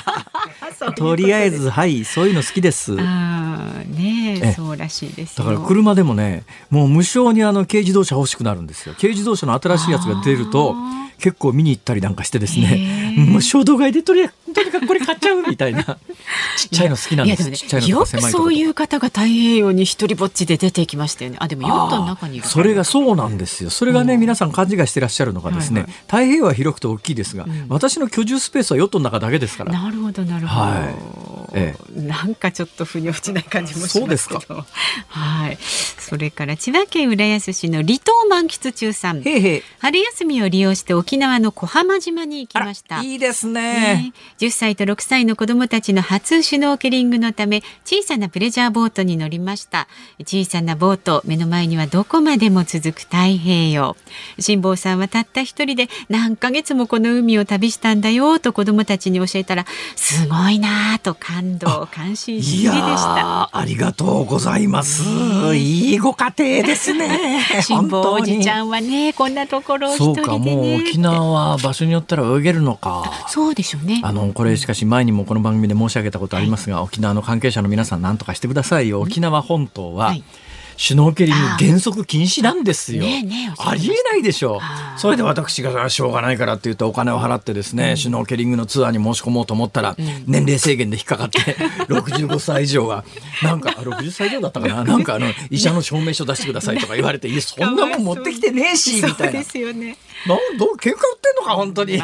[0.95, 2.95] とりあえずはいそういうの好きです。
[2.99, 8.95] ああねそうらしいですだから車でもねもう無償にあの軽自動車欲しくなるんですよ。
[8.99, 10.75] 軽自動車の新しいやつが出ると
[11.19, 13.15] 結構見に行ったりなんかしてですね。
[13.17, 15.84] もう衝動買いでとりとにかくこれ買っちゃうみたいな
[16.58, 17.49] ちっちゃいの好きなんです。
[17.49, 21.38] ね、ちっちゃいのよくそういう方が太平洋に一人ぼっちで出てきましたよね。
[21.39, 23.69] あでもヨットの中にそれがそうなんですよ。
[23.69, 29.73] それがね、皆さん勘違いしてらっしゃるのがですね、はいはい、太平洋は広くて大きいですが、うん、私の居住スペースはヨットの中だけですから。
[29.73, 30.62] なるほどなるほど。
[30.62, 34.65] はいええ、なんかちょっと腑に落ちない感じもしますけど
[35.08, 35.58] はい。
[35.62, 43.02] それから千葉県浦安市の離島満喫中さんへへ春休みを利用して沖縄の小浜島に行きました。
[43.02, 43.62] いいですね。
[43.62, 44.13] ね。
[44.39, 49.89] 10歳と6歳の子どもたちの初シュノーケリングのため小さなプレジャーボートに乗りました。
[50.22, 53.98] 小さなボート目の前にはどこまでも続く太平洋。
[54.39, 59.66] 辛坊さんはたった一人で何ヶ月もこの海を旅したんだよと子どもたちに教えたら
[59.98, 63.50] すごいなと感感動感心しきりでした。
[63.52, 65.04] ありがとうございます、
[65.56, 67.42] いいご家庭ですね。
[67.62, 73.03] 辛抱おじちゃんはねこんなところを一人で、ね、そうかもう沖縄は場所によったら泳げるのか。
[73.27, 73.99] そうでしょうね。
[74.03, 79.01] あのこれしかし前にもこの番組で申し上げたことありますが、はい、沖縄の関係者の皆さん何とかしてくださいよ。
[79.01, 80.23] 沖縄本島は、はい
[80.77, 83.05] シュノーケリング原則禁止なんですよ。
[83.57, 84.99] ありえないでしょう。
[84.99, 91.39] それで私がしょうがないからって言ってお金を払ってですね、うん、シュノーケリングのツアーに申し込もうと思ったら、うん、年齢制限で引っかかって
[91.88, 93.03] 65歳以上が
[93.41, 94.83] なんか60歳以上だったかな？
[94.86, 99.15] なんかあの医者の証明書出してくださいとか言われていやそんなもん持ってきてねえしみたいな。
[99.17, 99.97] そうですよね。
[100.27, 102.01] なんど喧嘩売ってんのか本当に、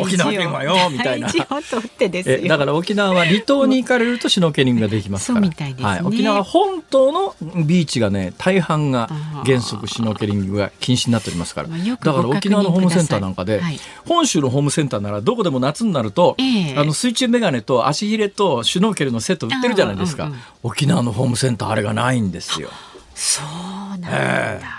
[0.00, 1.28] 沖縄県はよみたいな。
[1.28, 5.48] だから沖縄は離島に行かれるとシュノーケリングができますから。
[5.48, 9.08] はい、沖縄本島のビーチがね大半が
[9.44, 11.68] 原則シュノーケリングが禁止になっておりますから。
[11.68, 20.24] だから沖縄のホームセンターなんかで、はい、本州のホームセンターならどこでも夏になると、えー、あの水中メガネと足ひれとシュノーケルのセット売ってるじゃないですか。
[20.24, 22.70] うんうん、沖縄のホームセンターあれがないんですよ。
[23.14, 24.08] そうなんだ。
[24.12, 24.77] えー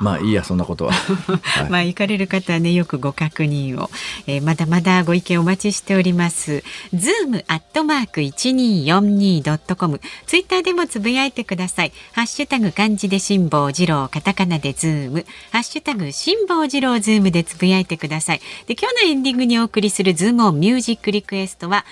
[0.00, 0.92] まあいいやそんなことは、
[1.42, 3.90] はい、まあ行かれる方はねよくご確認を、
[4.26, 6.64] えー、まだまだご意見お待ちしております。
[6.94, 10.00] ズームアットマーク一二四二ドットコム。
[10.26, 11.92] ツイッターでもつぶやいてください。
[12.12, 18.40] ハッシュタグ漢字で辛坊治郎カタカナでズームハッシュタグ辛坊治郎ズームでつぶやいてください。
[18.66, 21.84] で今日のエンディングにお送りするズームオンミュージックリクエストは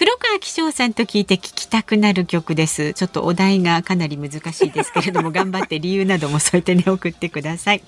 [0.00, 2.94] 黒川紀章さんと聞いて聞きたくなる曲です。
[2.94, 7.82] ちょっとお題がかなり難しいですけれども頑張って理由なども添えてね送ってください。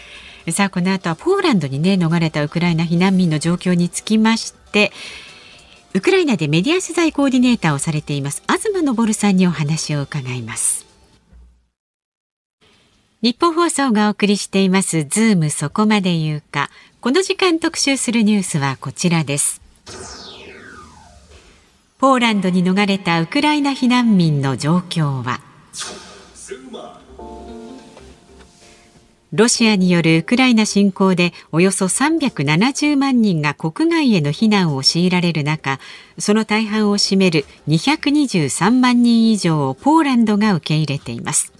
[0.50, 4.92] さあこの後はポーランドにね逃れたウクライナ避難民の状況につきまして
[5.92, 10.86] ウクライナでメディア取材コーディネーターをされています東昇さんにお話を伺います。
[13.20, 16.70] ニッポン放送がお送りしていますズームそこまで言うか。
[17.02, 19.60] この時間特集するニュースはこちらです。
[21.98, 25.40] ポーランドに逃れたウクライナ避難民の状況は？
[29.32, 35.80] ロシアによるウクライナ侵攻でおよそ370万人が国外への避難を強いられる中
[36.18, 41.52] その大半を占める223万人以上をポーランドが受け入れています。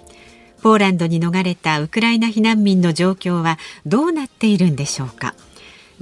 [0.62, 5.34] ポーランドに逃れたウクライナ避難民の状況はどうなっているんでしょうか？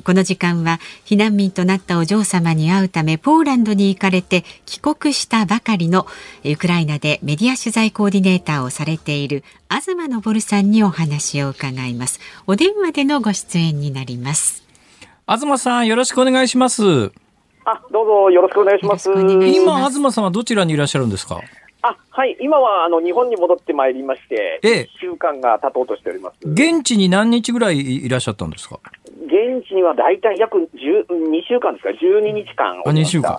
[0.05, 6.07] この時間は避難民となったお嬢様に会うためポーランドに行かれて帰国したばかりの
[6.45, 12.21] ウクライナでメディア取材コーディネーターをされている東昇さんにお話を伺います。
[12.47, 14.65] お電話でのご出演になります。
[15.27, 17.11] 東さんよろしくお願いします。
[17.65, 19.11] あどうぞよろしくお願いします。
[19.11, 21.41] 今東さんはどちらにいらっしゃるんですか？
[21.83, 26.37] あはい、今はあの日本に戻ってまいりまして、ええ、週間が経とうとしております。
[26.49, 28.81] 現地に何日ぐらいいらっしゃったんですか？
[29.59, 33.39] 現地には大体約2週間ですか、12日間あ2週間。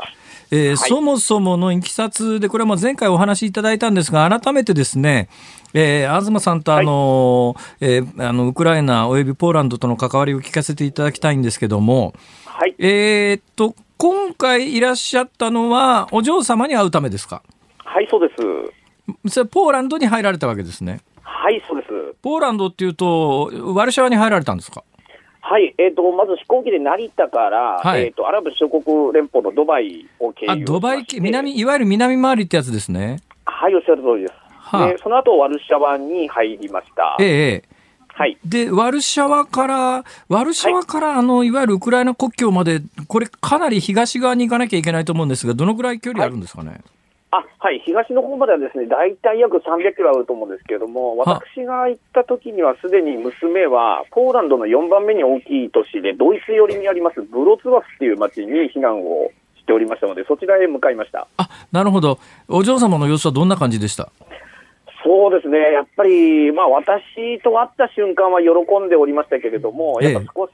[0.50, 5.28] えーはい、そもそものいきさつで、これは前回お話しいただいたんですが、改めてですね、
[5.74, 12.14] えー、東さんとあの、はい、えー、あのウクライナおよびポーランドとの関わりを聞かせていただきたいんですけども、
[12.46, 17.42] はい、えー、っと今回いらっしゃったのは、お嬢様に会うためですか？
[17.80, 18.34] はい、そうで
[19.26, 19.34] す。
[19.34, 21.02] それポーランドに入られたわけですね。
[21.24, 21.92] はい、そうです。
[22.22, 24.84] ポーランドっていうと、ワルシャワに入られたんですか？
[25.50, 33.22] はい、えーと、まず飛行機で成田から、はい、えーと、アラブ首長国連邦のドバイを経由あドバイ南、いわゆる南回りってやつですね。
[33.46, 34.34] はい、おっしゃる通りです。
[34.50, 37.16] はあ、でその後ワルシャワに入りました。
[37.22, 37.78] ええ
[38.10, 46.72] はい、で、ワルシャワから、ワルシャワから、はい、あの、いわゆるウクライナ国境まで、これ、かなり東側に行かなきゃいけないと思うんですが、どのぐらい距離あるんですかね？
[46.72, 46.80] はい
[47.40, 61.28] あはい、東の方まではですね、大体約300キロあると思うんですけれども、私が行った時にはすでに娘は、ポーランドの4番目に大きい都市で、ドイツ寄りにありますブロツワフっていう町に避難をしておりましたので、そちらへ向かいました。
[61.38, 62.18] あ、なるほど。
[62.48, 64.10] お嬢様の様子はどんな感じでした？
[65.04, 68.50] そうですね、やっぱり、まあ、私と会った瞬間は喜
[68.84, 70.54] んでおりましたけれども、やっぱ少し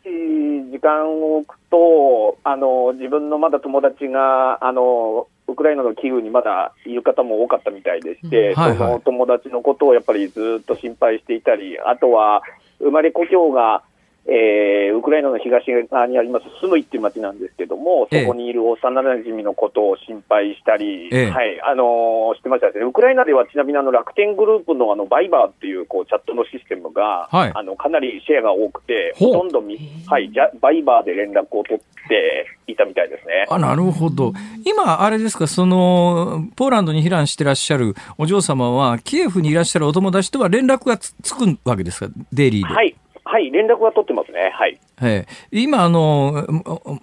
[0.70, 12.44] 時間を置くと、あの自分のまだ友達があのウクライナのキーウにまだいる方も多かったみたいでして、はいはい、その友達のことをやっぱりずっと心配していたり、あとは
[12.80, 13.84] 生まれ故郷が
[14.26, 22.86] えー、ウクライナの東側にありますスムイっていう町なんですけども、そこにいる幼なじみのことを心配したり、ええ、はい、あのー、してましたね。
[22.86, 33.46] ウクライナではちなみにあの楽天グループのあのバイバーっていうこうチャットのシステムが、はい、あのかなりシェアが多くて、ほとんどみ、はい、じゃバイバーで連絡を取っていたみたいですね。
[33.50, 34.34] あ、なるほど。
[34.66, 42.74] 今、あれですか、その、ポーランドに避難してらっしゃるお嬢様は、キエフにいらっしゃるお友達とは連絡がつくわけですか、デイリーで。
[42.74, 42.96] はい。
[43.26, 44.52] はい、連絡は取ってますね。
[44.54, 44.80] はい。
[45.02, 46.46] え今あの、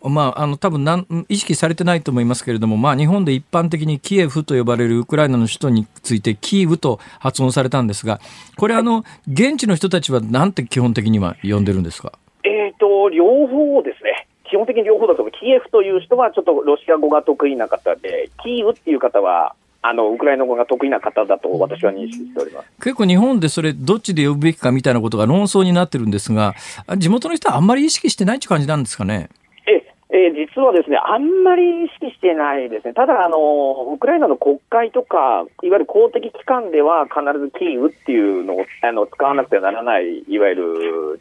[0.02, 8.20] まあ、あの多分なん意識されてないと思いますけれども、まあ、日本で一般的にキエフと呼ばれるウクライナの首都についてキーウと発音されたんですが、
[8.56, 12.12] これ、あの現地の人たちはなんて基本的には呼んでるんですか、
[12.44, 14.26] えーと、両方ですね。
[14.50, 15.33] 基本的に両方だと思う。
[15.33, 26.55] キエフという人はちょっとロシア語が得意な方で、キーウっていう方はあのウクライナ語が得意な方だと私は認識しております結構日本でそれ、どっちで呼ぶべきかみたいなことが論争になってるんですが、
[26.99, 29.31] 地元の人はあんまり意識してないという感じなんですかね？
[30.12, 41.21] ええ実はですね、あんまり意識してないですね、ただあの、ウクライナの国会とか、いわゆる公的機関では必ずキーウっていうのをあの使わなくてはならない、いわゆる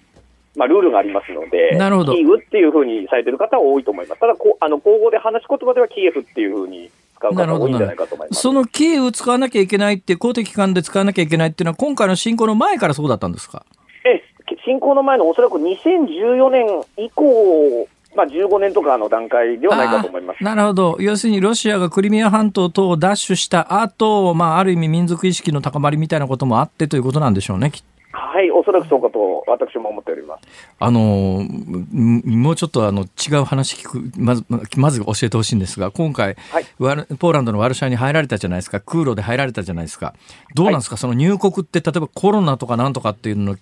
[0.56, 4.20] まあ、ルールがありますので、なるほどキーウっていうふうにされてる方は多いと思います。
[4.20, 8.42] ただこあの、口語で話し言葉ではキエフっていうふうに使う方多いんじゃないかと思います。
[8.42, 13.66] そのキーウ使わなきゃいけないって、公的機関で使わなきゃいけないっていうのは、今回の侵攻の前からそうだったんですか？
[14.06, 14.24] え
[14.66, 20.44] 侵攻の前のおそらく2014年以降、まあ、15年とかの段階ではないかと思います。
[20.44, 30.48] なるほど、要するにロシアがクリミア半島等を奪取した後、まあある意味、民族意識の高まりみたいなこともあってということなんでしょうね、きっはい、おそらくそうかと私も思っております。
[30.80, 34.44] あのもうちょっとあの違う話聞くまず
[34.78, 40.16] まず教えてほしいんですが、今回、はい、ポーランドのワルシャワに入られたじゃないですか、空路で入られたじゃないですか、
[40.56, 43.56] どうなんですか、はい、その入国って、例えばコロナとかなんとかっていうの、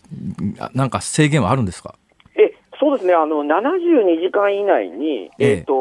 [0.74, 1.96] なんか制限はあるんですか？
[1.98, 2.07] え
[2.80, 5.74] そうですね、あの72時間以内に、えー、えー、と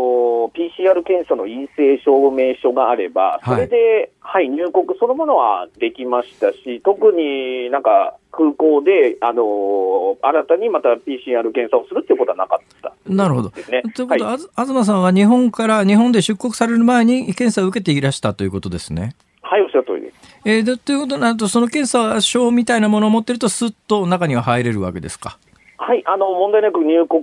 [0.55, 13.51] PCR 検査の陰性証明書があれば、それで、はい、はい、入国そのものはできましたし、特になんか空港で、あの新たにまた PCR 検査をするっていうことはなかった、ね、なるほど。
[13.51, 19.17] ということは、はい、東さんは日本から日本で出国される前に検査を受けていらしたということですね。
[19.43, 20.17] はい、おっしゃる通りです。
[20.45, 25.39] えー、でということになると、その検査証みたいなものを持ってると、すっと中には入れるわけですか？
[25.87, 27.23] はい、あの問題なく入国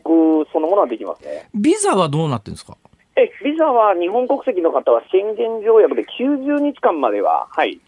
[0.53, 1.49] そのものはできますね。
[1.53, 2.77] ビザはどうなってるんですか？
[3.17, 7.81] えビザは日本国籍の方は宣言条約で90日間までは、はい、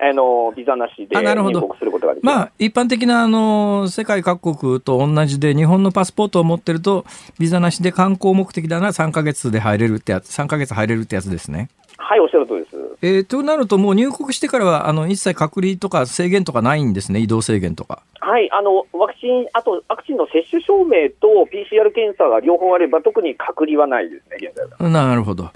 [0.00, 7.04] あのビザなしで入国することができまあ、一般的なあの世界各国と同じで、日本のパスポートを持ってると、
[7.38, 11.70] ビザなしで観光目的だなら3か月で入れるってやつ、3か月入れるってやつですね。
[11.96, 12.75] はい、おっしゃるとりです。
[13.02, 18.02] えー、となると、もう入国してからはあの一切隔離とか制限とかないんですね、移動制限とか。
[18.20, 24.90] はいあのワクチン、あとワクチンの接種証明と PCR 検査が両方あれば、特に隔離はないですね、現在は。
[24.90, 25.50] なるほど。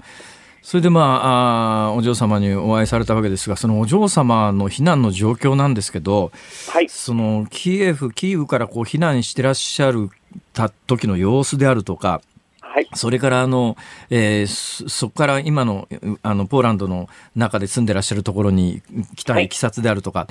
[0.61, 6.31] それでまああお嬢様にお会いされたわけですがそのお嬢様の避難の状況なんですけど、
[6.69, 10.09] はい、そのキエフキーウからこう避難してらっしゃる
[10.53, 12.21] た時の様子であるとか
[12.73, 13.75] はい、それからあの、
[14.09, 15.89] えー、そこから今の
[16.23, 18.81] あのポーランドの中で住んでらっしゃるところに
[19.15, 19.49] 来たい。
[19.49, 20.27] きさつであるとか、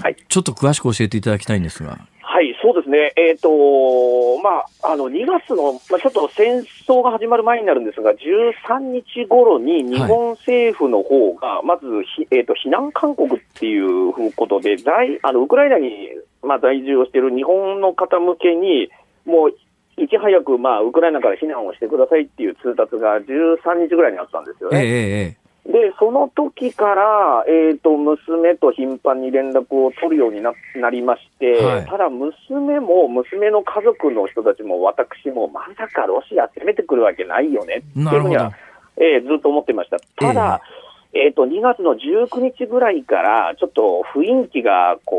[0.00, 1.98] はい、ちょっと詳しく教えていただきたいんですが。
[2.22, 11.86] はい、そうですね、えーとまあ、あの2月の、まあ、ちょっと戦争が始まる前になるんですが、13日頃に日本政府の方が、まず、
[12.30, 15.90] えーと、避難勧告っていうことで、在あのウクライナに、
[16.42, 18.90] まあ、在住をしている日本の方向けに、
[19.26, 19.54] もうい
[20.10, 24.84] ち早く、まあ、ウクライナから避難をしてくださいっていう通達が13日ぐらいにあったんですよね。
[24.84, 38.52] えー、で、その時から、えっ、ー、と、娘と頻繁に連絡を取るようにななりまして、はい、ただ、娘も、娘の家族の人たちも、私も、まさかロシア攻めてくるわけないよねっていうふうには、
[38.96, 39.98] えー、ずっと思ってました。
[40.16, 40.60] ただ、
[41.12, 45.16] えっ、ー、と、2月の19日ぐらいから、ちょっと雰囲気が、こ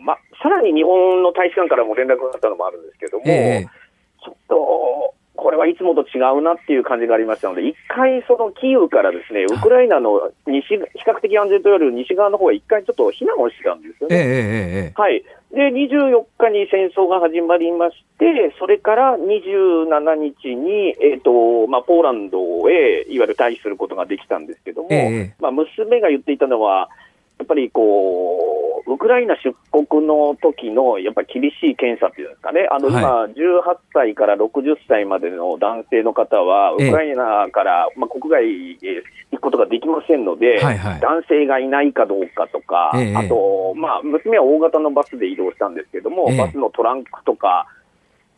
[0.00, 3.87] う、ま、さらに日本の大使館からも連絡があったのもあるんですけども、えー
[4.24, 10.76] ちょっとこれはいつもと違うなっていう感じがありましたので、一回そのキーウからですね、ウクライナの西、比
[11.06, 14.16] 較的安全と言われる西側の方へ一回ちょっと避難をしたんですよね。
[14.16, 15.22] ええええはい。
[15.54, 26.90] で、24日に戦争が始まりまして、それから27日に、えっ、ー、と、まあ、ポーランドへ、いわゆる退避することができたんですけども、えまあ、娘が言っていたのは、
[27.38, 40.60] やっぱりこう、ウクライナ出国の時のやっぱり厳しい検査っていうんですかね、あの今、18歳から60歳までの男性の方は、ウクライナから、まあ、国外へ行くことができませんので、
[41.00, 47.66] 男性がいないかどうかとか、あと、まあ、娘は大型のバスで移動したんですけども、バスのトランクとか、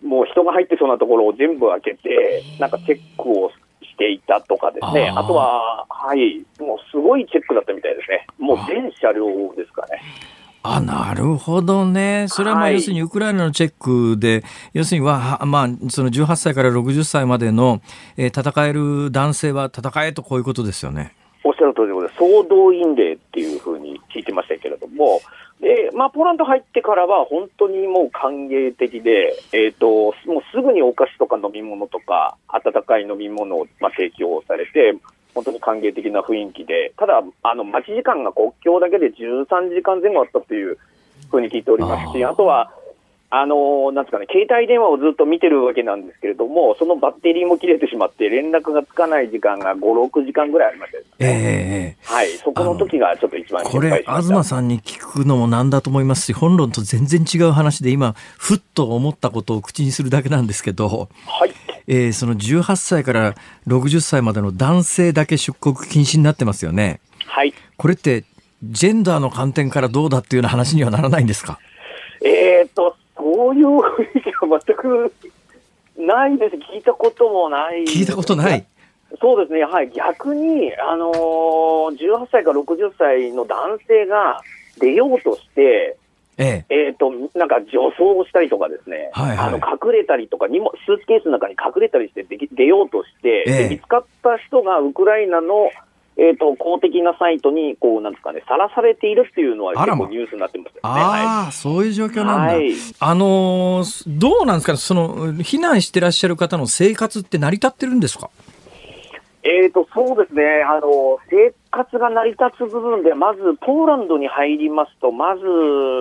[0.02, 3.50] もう人が入ってそうなところを全部開けて、なんかチェックを
[3.82, 8.26] していたとかですね、あとは、はい、もうすごいチェックだったみたいですね。
[8.38, 10.00] もう全車両ですかね。
[10.62, 12.26] あなるほどね。
[12.28, 14.42] それはまあ要するにウクライナのチェックで、はい、
[14.74, 17.80] 要するには、まあ、その18歳から60歳までの、
[18.18, 21.14] えー、戦える男性は戦えとこういうことですよね。
[21.44, 25.22] おっしゃる通りで、総動員令っていうふうに聞いてましたけれども、
[25.60, 30.12] で、まあ、ポーランド入ってからは本当にもう歓迎的で、えっ、ー、と、もう
[30.52, 34.94] すぐにお菓子とか飲み物とか、温かい飲み物を、まあ、提供されて、
[35.34, 40.78] 本当に歓迎的な雰囲気で、ただ、あの、待ち時間が国境だけで13時間前後あったという
[41.30, 42.72] ふうに聞いておりますし、あとは、
[43.32, 61.52] あのなんですかね、携帯電話をずっと見てるわけなんですけれども、そのバッテリーも切れてしまって、連絡がつかない時間が5、6時間ぐらいありました、ね、えー、はい、そこの時がちょっと一番これ、東さんに聞くのもなんだと思いますし、本論と全然違う話で、今、ふっと思ったことを口にするだけなんですけど、はい。
[61.86, 63.34] えー、その18歳から
[63.68, 67.00] 60歳までの男性だけ出国禁止になってますよね。
[67.26, 68.24] はい、これって、
[68.64, 71.60] ジェンダーの観点からどうだっていうような話にはならないんですか？
[72.22, 72.96] えーと
[73.34, 75.12] そういう雰囲気は全く
[75.96, 78.66] ないです、聞いたこともない、聞いたことない？
[79.20, 84.40] そうですね、はい、逆に、あのー、18歳から60歳の男性が
[84.80, 85.96] 出ようとして、
[86.38, 86.74] ええ。
[86.74, 95.70] えーと、なんか女装したりとかですね、はいはい、あの隠れたりとかにも、スーツケースの中に隠れたりして出ようとして、ええ、見つかった人がウクライナの
[96.20, 100.80] えっ、ー、と、公的なサイトに、こう、なんですかね、さらされているっていうのは結構ニュースになってますよね。
[100.82, 102.54] あ、あ、はい、そういう状況なんだ。
[102.54, 108.28] はい、あのー、どうなんですかその、避難してらっしゃる方の生活って成り立ってるんですか？
[109.42, 115.42] えーと、そうですね、あの生活が成り立つ部分で、まずポーランドに入りますと、まず、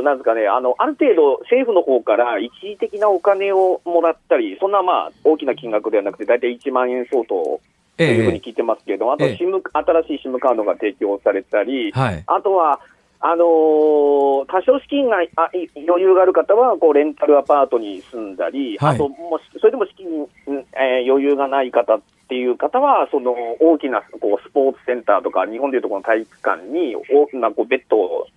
[0.03, 7.61] なんですかね、あのある程度、政府の方から一時的なお金をもらったり、そんなまあ大きな金額ではなくて、大体1万円相当
[7.99, 9.33] というふうに聞いてますけれども、ええ、
[9.73, 12.79] あと新しい SIM カードが提供されたり、はい、あとは、
[13.19, 20.07] あのー、多少資金があ余裕がある方はこうレンタルアパートに住んだり、はい、あともそれでも資金、
[20.79, 28.27] えー、余裕がない方っていう方は、その大きなこうスポーツセンターとか、日本でいうとこの体育館に大きなこうベッドを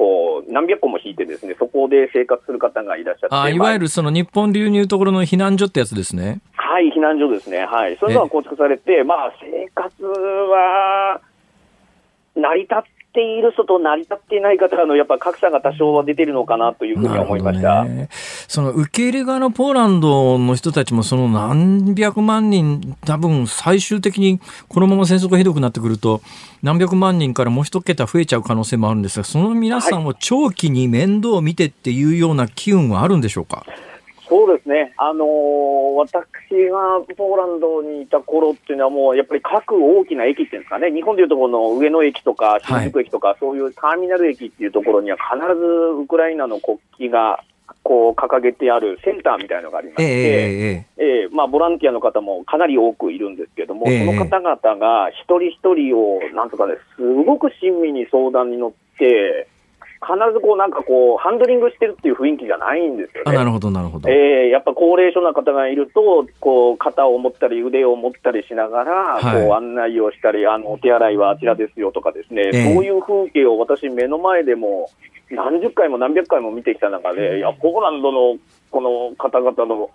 [0.00, 3.34] こう何百個も引いてですね、そこで生活する方がいらっしゃって。
[3.36, 6.40] あいわゆるその日本流にいうところの避難所ってやつですね。
[6.54, 7.66] はい、避難所ですね。
[7.66, 7.98] はい。
[8.00, 11.20] そういうのが構築されて、まあ生活は
[12.34, 12.78] 成り立っ
[13.12, 17.84] ている人と成り立っていない方のやっぱ格差が多少は出てるのかなというふうに思いました。
[17.84, 18.08] ね、
[18.50, 26.20] その受け入れ側のポーランドの人たちもその何百万人、多分最終的にこのまま戦争がひどくなってくると
[26.60, 33.58] 何百万人からもう一桁増えちゃう可能性もあるんですが、その皆さんを長期に面倒を見てっていうような機運はあるんでしょうか？
[33.58, 33.74] はい
[34.28, 36.14] そうですね、あのー、私
[36.70, 45.64] がポーランドにいた頃っていうのは、もうやっぱり各大きな駅っていうんですかね、日本でいうところの上野駅とか新宿駅とか、はい、そういうターミナル駅っていうところには、必ず
[46.00, 47.42] ウクライナの国旗が
[47.82, 59.48] こう掲げてあるセンターみたいなのがありまして、えー、えー、まあ、ボランティアの方もかなり多くいるんですけれども、えー、その方々が一人一人を、なんとかね、すごく親身に相談に乗って、
[60.00, 63.32] 必ずこうなんかこう、ハンドリングしてるっていう雰囲気じゃないんですよね。
[63.32, 64.08] なるほど、なるほど。
[64.08, 74.88] えー、やっぱ高齢者の方がいると、こう、肩を持ったり腕を持ったりしながら、はい、こう、案内をしたり、あの、お手洗いはあちらですよとかですね、えー、そういう風景を私目の前でも、
[75.30, 78.38] 何十回も何百回も見てきた中で、いや、ポーランドの
[78.70, 79.90] この方々の、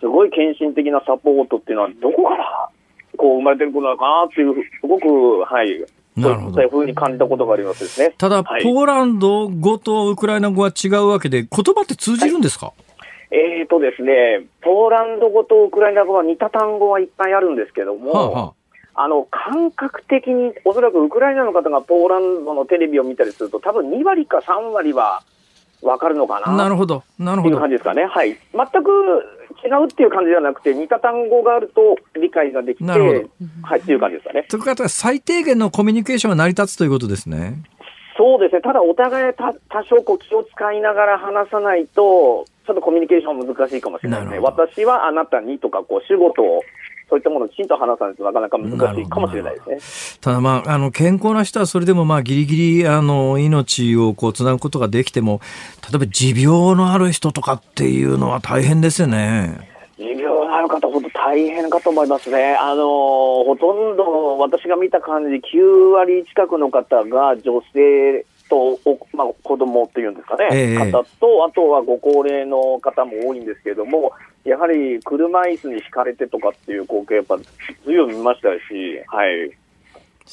[0.00, 2.68] すごい献身的なサポートっていうのは、どこから
[3.16, 5.84] こう生まれてることなのかなっていう、すごく、はい、
[6.16, 6.54] なるほど。
[6.54, 8.14] そういうふうに感じたことがありますですね。
[8.18, 18.54] ただ、はい、ポーランド語とウクライナ語は違うわけで、言葉って通じるんですか、はい、えーとですね、ポーランド語とウクライナ語は似た単語はいっぱいあるんですけども、はあは
[18.94, 25.22] あ、あの感覚的に、おそらくウクライナの方がポーランドのテレビを見たりすると、多分2割か3割は、
[25.82, 26.56] わかるのかな？
[26.56, 27.02] なるほど。
[27.18, 27.56] なるほど。
[27.56, 28.04] いう感じですかね。
[28.04, 28.36] はい。
[28.52, 28.90] 全く
[29.64, 34.46] 違うっていう感じじゃなくて、似た単語があると理解ができて、なるほどはい、っていう感じですかね。
[34.48, 37.62] ということは、最低限のコミュニケーションが成り立つということですね。
[38.16, 38.60] そうですね。
[38.60, 44.38] ただ、お互い多多少こう気を使いながら話さないと、ちょっとコミュニケーション難しいかもしれないですね。
[44.38, 46.42] 私はあなたにとか、こう、主語と
[47.10, 50.18] そういったものをきちんと話さないとなかなか難しいかもしれないですね。
[50.20, 55.40] ただまあ、あの、健康な人はそれでもまあ、ギリギリ、あの、命をこう、つなぐことができても、
[55.90, 59.68] 例えば持病のある人とかっていうのは大変ですよね。
[59.98, 62.54] 持病のある方、本当大変かと思いますね。
[62.54, 68.78] あの、ほとんど私が見た感じ、9割近くの方が女性と、
[69.12, 74.12] まあ、子供っていうんですかね、えー、方と、あとはご高齢の方も多いんですけれども、
[74.44, 77.44] やはり車椅子に引かれてとかっていう光景、やっぱず
[77.92, 78.60] いぶん見ましたし、
[79.06, 79.50] はい。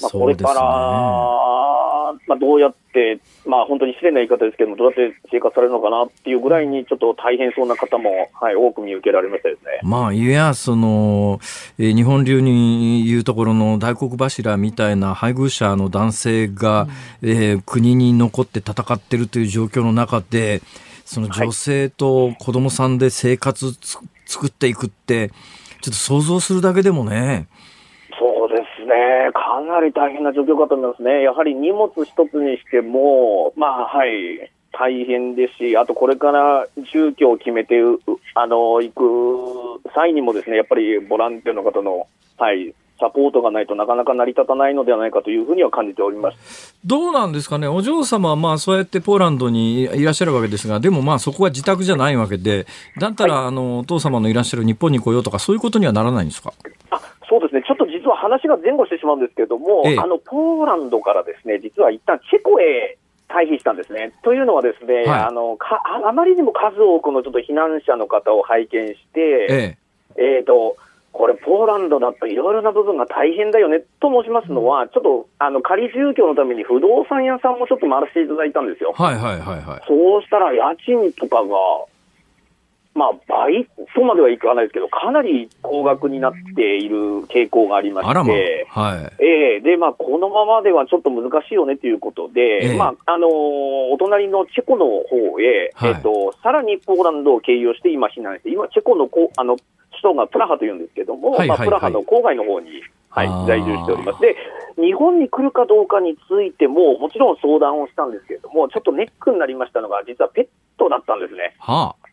[0.02, 9.80] まあ、これから、ね、まあ、どうやって、まあ、本当に失礼な言い方ですけども、どうやって生活されるのかなっていうぐらいに、ちょっと大変そうな方も、はい、多く見受けられましたですね。
[9.84, 11.40] まあ、いや、その、
[11.80, 16.88] えー、日本流に言うところの大黒柱みたいな配偶者の男性が、
[17.22, 20.62] うん、えー、国に残って戦ってるという状況の中で、
[21.08, 27.48] その女性と子供さんで生活つ、作っていくって、ちょっと想像するだけでもね。
[28.20, 29.32] そうですね。
[29.34, 31.22] かなり大変な状況かと思いますね。
[31.22, 34.52] やはり荷物一つにしても、まあ、はい。
[34.74, 37.80] 大変ですし、あとこれから住居を決めて、
[38.36, 42.06] あの、行く際にもですね、やっぱりボランティアの方の、
[42.38, 46.76] はい、サポートがないとなかなか成り立たないのではないかというふうには感じております。
[46.86, 52.66] どうなんですかね、お嬢様はまあそうやってポーランドにいらっしゃるわけですが、でもまあそこは自宅じゃないわけで、
[53.00, 56.54] だったら、はい、あのお父様のいらっしゃる日本に来ようとか、そういうことにはならないんですか？
[56.90, 64.14] あそうですね、ちょっと実は話が前後してしまうんですけれども、ええ、あのポーランドからですね実は一旦チェコへ退避したんですね。
[64.24, 69.78] というのはですね、はい、あのかあまりにも数多くのちょっと避難者の方を拝見して、ええ。
[70.20, 70.78] えーと
[71.12, 78.94] これ、ポーランドだといろいろな部分が大変だよねと申しますのは、ちょっとあの仮住居のために不動産屋さんもちょっと回らせていただいたんですよ。
[78.94, 79.82] はいはいはいはい。
[79.88, 81.58] そうしたら家賃とかが、
[82.98, 89.24] まあ、倍とまではいかないですけど、かなり高額になっている傾向がありまして、まはい。
[89.24, 93.32] えー、で、まあ、このままではちょっと難しいよねということで、えー、まあ、あのー、
[93.94, 99.58] お隣のチェコの方へ、はい、えっ、ー、と、さらにポーランドを経由して今避難して、今、チェコのこあの
[99.92, 104.22] 首都がプラハというんですけども、はいはいはい、まあ、プラハの郊外の方に、はい、在住しております。
[104.22, 104.36] で、
[104.76, 110.48] 日本に来るかどうかについても、もちろん相談をしたんですけれども、ちょっとネックになりましたのが、実はペッ
[110.80, 111.56] トだったんですね。
[111.60, 112.07] はあ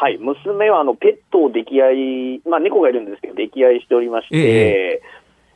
[0.00, 5.02] はい、娘はあのペットを溺愛、まあ、猫がいるんですけど、溺愛しておりまして、え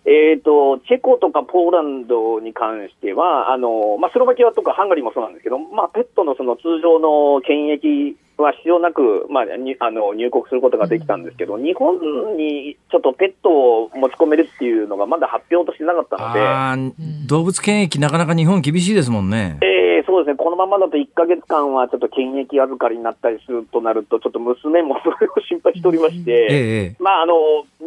[0.04, 0.34] え。
[0.34, 11.96] えーと、チェコとかポーランドに関しては、あのまあ、スロバキアとかハンガリーもそうなんですけど、まあ、ペットのその通常の検疫は必要なく、まあ、にあの入国することができたんですけど、日本
[12.36, 16.94] にちょっとペットを持ち込めるっていうのがまだ発表としてなかったので。
[17.26, 19.58] 動物検疫、なかなか日本厳しいですもんね。
[19.62, 27.34] えー、そうですね、このままだと1か月間はちょっと検疫預かりになったりするとなると、ちょっと娘もそれを心配しておりまして、えまあ、あの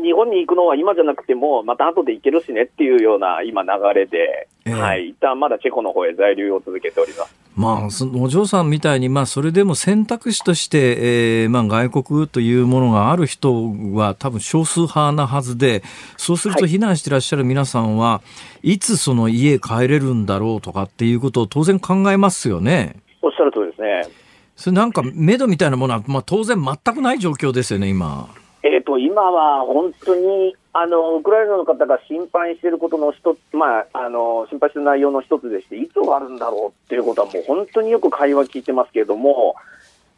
[0.02, 7.48] 日本に行くのは今じゃなくても、また後で行けるしねっていうような今、流れで、えー、はい、一旦まだチェコの方へ在留を続けております。
[7.58, 15.84] まあ、そのお嬢さんみたいに、まあ、それでも選択肢として、えーまあ、外国というものがある人は多分少数派なはずで、
[16.18, 18.22] そうすると避難していらっしゃる皆さんは、は
[18.64, 22.96] い、いつその家帰れるんだろうとかっていうことを当然考えますよね。
[23.22, 24.08] おっしゃる通りですね。
[24.56, 28.28] それなんか、目処みたいなものは、まあ、当然全くない状況ですよね、今。
[28.64, 39.56] えっ、ー、と、今は本当に、あの、ウクライナの方が心配していることの一つ、まあ、あの、心配している内容の一つでして、いつ終わるんだろうっていうことはもう本当によく会話聞いてますけれども、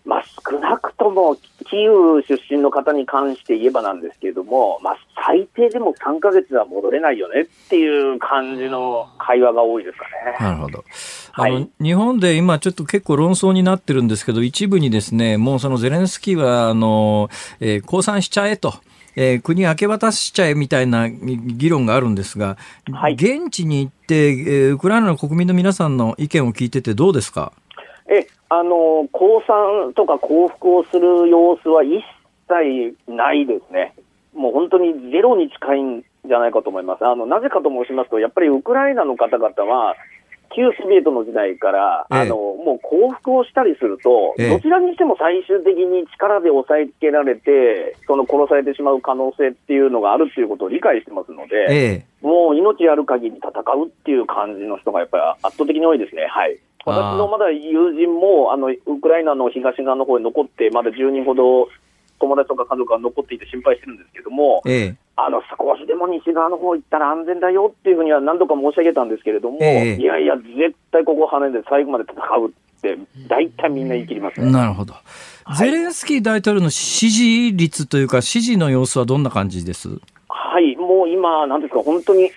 [0.09, 1.35] まあ、少なくとも
[1.69, 10.37] キーウ出身の方に関して言えばなんですけれども、まあ、最低でも3か月は戻れないよねっていう感じの会話が多いですかね。
[10.39, 10.83] なるほど。
[11.33, 17.29] あの、はい、日本で今ちょっと結構論争になってるんですけど、一部にですね、もうそのゼレンスキーは、あの、
[17.59, 18.73] えー、降参しちゃえと。
[19.15, 22.57] えー、国明け渡しちゃえみたいな議論があるんですが、
[22.91, 27.51] はい、現地に行って、えー、ウクライナの国民の皆さんの意見を聞いててどうですか？
[27.68, 27.68] え
[28.49, 32.03] あの降参とか降伏をする様子は一
[32.47, 33.93] 切ないですね。
[34.33, 37.05] もう本当にゼロに近いんじゃないかと思います。
[37.05, 39.95] あのなぜかと申しますと、やっぱりウクライナの方々は、
[40.55, 56.25] 旧ソビエトの時代から、ええ、あのもう降伏をしたりすると、え、どちらにしても最終的に力で抑えつけられて、その殺されてしまう可能性っていうのがあるっていうことを理解してますので、もう命ある限り戦うっていう感じの人がやっぱり圧倒的に多いですね。
[56.25, 56.57] はい
[56.89, 61.67] 私のまだ友人も、あの、ウクライナの東側の方に残って、まだ10人ほど
[62.19, 74.93] 友達とか家族が残っていて心配してるんですけども、ええ、あの少しでも西側の方行ったら安全だよっていうふうには何度か申し上げたんですけれども、え、いやいや、絶対ここ跳ねで最後まで戦うって、大体みんな言い切ります、ね、なるほど。
[75.57, 79.89] ゼレンスキー大統領の支持率というか、支持の様子はどんな感じです？
[80.27, 82.31] はい、もう今、なんですか、本当に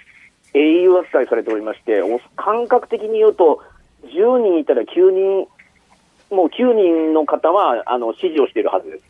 [0.55, 2.03] 英雄扱いされておりまして、
[2.37, 3.63] 感覚的に言うと、
[4.15, 5.49] 10人いたら9人、
[6.35, 9.05] もう9人の方はあの支持をしているはずです。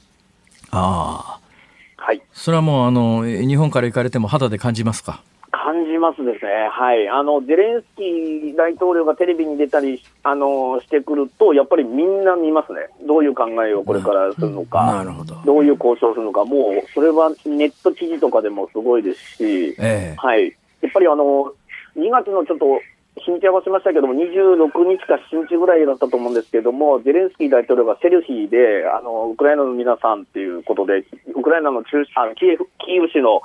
[0.70, 2.02] ああ。
[2.02, 2.22] はい。
[2.32, 5.22] それはもう、あの、日本から行かれても肌で感じますか？
[5.52, 6.68] 感じますですね。
[6.72, 7.08] はい。
[7.08, 12.88] あの、ゼレンスキー大統領がテレビに出たり、あの、してくると、やっぱりみんな見ますね。
[13.06, 14.84] どういう考えをこれからするのか。
[14.86, 15.36] なるほど。
[15.44, 16.44] どういう交渉するのか。
[16.44, 20.56] もう、それはネット記事とかでもすごいですし、ええ、はい。
[20.80, 21.52] やっぱりあの、
[21.96, 22.80] 2月のちょっと
[23.16, 31.04] 日にち合わせましたけども、26日か7日ぐらいだったと思うんですけれども、ゼレンスキー大統領がセルフィーで、あのウクライナの皆さんっていうことで、
[31.34, 33.42] ウクライナの中あのキエフキーウ市の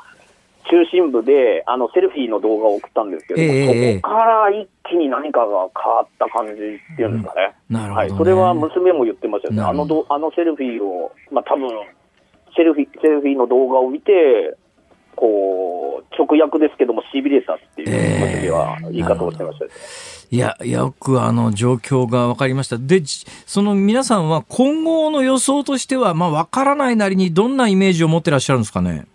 [0.70, 6.56] 中心部であのセルフィーの動画を送ったんですけども、えー、そこから一気に何かが変わった感じっ
[6.96, 7.76] ていうんですかね、うん。
[7.76, 11.70] ね、はい、それは娘も言ってましたよね、あのどあのセルフィーを、まあ多分
[12.56, 14.58] セルフィセルフィーの動画を見て、
[15.16, 15.67] こう、
[16.18, 19.72] 直訳ですけども、しびれたっていう、えー、は言い方をしてました、ね、
[20.32, 22.78] いや、よくあの状況が分かりました。
[22.78, 23.02] で、
[23.46, 29.06] その皆さんは今後の予想としては、まあ分からないなりにどんなイメージを持ってらっしゃるんですかね？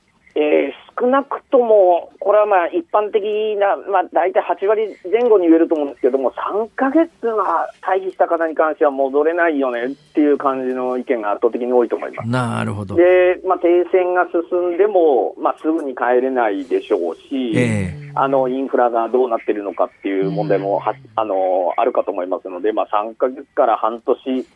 [1.02, 3.24] 少なくとも、これはまあ一般的
[3.58, 12.28] な、まあ、大体8割前後に言えると思うんですけども、3か月が退避した方に関しては戻れないよねっていう感じの意見が圧倒的に多いと思います。
[12.28, 24.46] なるほどで、まあ、停戦が進んでも、まあ、すぐに帰れないでしょうし、えー、あのインフラがどうなってるのかっていう問題もは、あのあるかと思いますので、まあ、3か月から半年。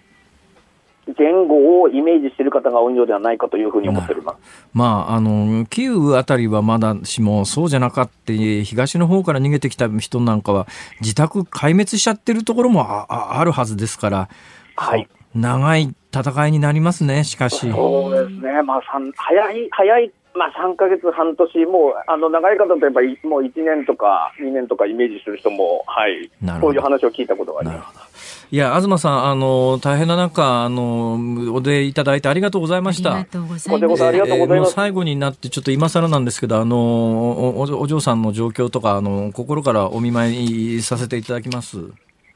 [1.16, 10.66] 前後をイメージしている方が多いのではないかというふうに思っております、まあ、あのキーウあたりはまだしも、そうじゃなかった、東の方から逃げてきた人なんかは、
[11.00, 14.28] 自宅壊滅しちゃってるところもああるはずですから、
[14.76, 17.70] はい、長い戦いになりますね、しかし。
[17.70, 18.80] そうですね、まあ、
[19.16, 26.30] 早い早いまあ、3か月、半年、もうあの長い方とやっぱりもう1年とか2年とかイメージする人も、はい、
[26.60, 28.46] そういう話を聞いたことがあります。
[28.50, 31.14] いや、東さん、あの、大変な中、あの、
[31.52, 33.14] お出いただいてありがとうございました。
[33.14, 34.04] ありがとうございます。
[34.04, 34.72] ありがとうございます。
[34.72, 41.78] 最後になって、ちょっと今更なんですけど、あの、おお嬢さんの状況とか、あの、心からお見舞いさせていただきます。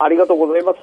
[0.03, 0.79] ありがとうございます。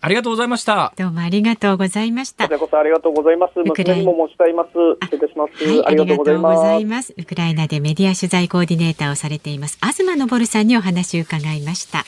[0.00, 0.92] ありがとうございました。
[0.96, 2.44] どうもありがとうございました。
[2.44, 3.52] こちらこそありがとうございます。
[3.60, 4.70] 娘にも申し上げます。
[5.04, 5.64] 失礼します。
[5.64, 7.14] はい、ありがとうございます。
[7.16, 9.78] ウクライナでメディア取材コーディネーターをされています。
[9.80, 12.04] 東昇さんにお話を伺いました。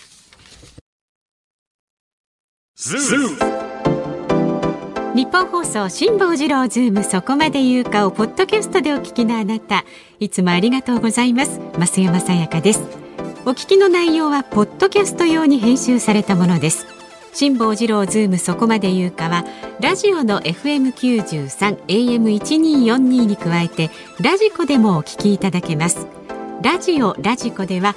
[5.14, 9.84] ニッポン放送辛坊治郎ズームそこまで言うかをポッドキャストでお聞きのあなた
[10.18, 13.01] いつもありがとうございます増山さやかです
[13.44, 16.86] お聞きの内容はポッドキャスト用に編集されたものです。
[17.34, 19.44] 辛坊治郎ズームそこまで言うかは
[19.80, 23.90] ラジオの FM93 AM1242 に加えて
[24.20, 26.06] ラジコでもお聞きいただけます。
[26.62, 27.96] ラジオラジコでは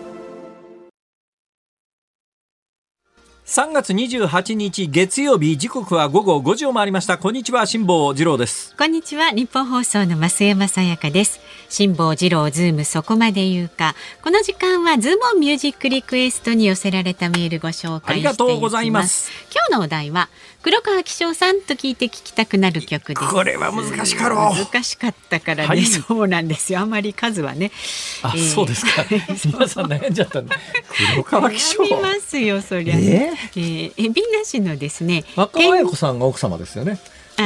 [3.51, 7.17] 3月28日月曜日時刻は午後5時を回りました。
[7.17, 8.73] こんにちは辛坊治郎です。
[8.77, 11.41] こんにちはニッポン放送の増山さやかです。
[11.67, 13.93] 辛坊治郎ズームそこまで言うか。
[14.23, 19.29] この時間はズームミュージックリクエストに寄せられたメールご紹介ありがとうございます。
[19.53, 20.29] 今日のお題は
[20.61, 23.29] 黒川紀章さんと聞いて聞きたくなる曲です。
[23.29, 24.55] これは難しかろう。
[24.55, 26.81] 難しかったからね、はい、そうなんですよ。
[26.81, 27.71] あまり数はね。
[28.21, 29.03] あ、えー、そうですか。
[29.45, 30.55] 皆さん悩んじゃったんで
[31.13, 31.83] 黒川紀章。
[31.83, 33.01] 悩みますよそりゃ、えー、
[33.55, 36.99] えー、えびなしのですね若林子さんが奥様ですよね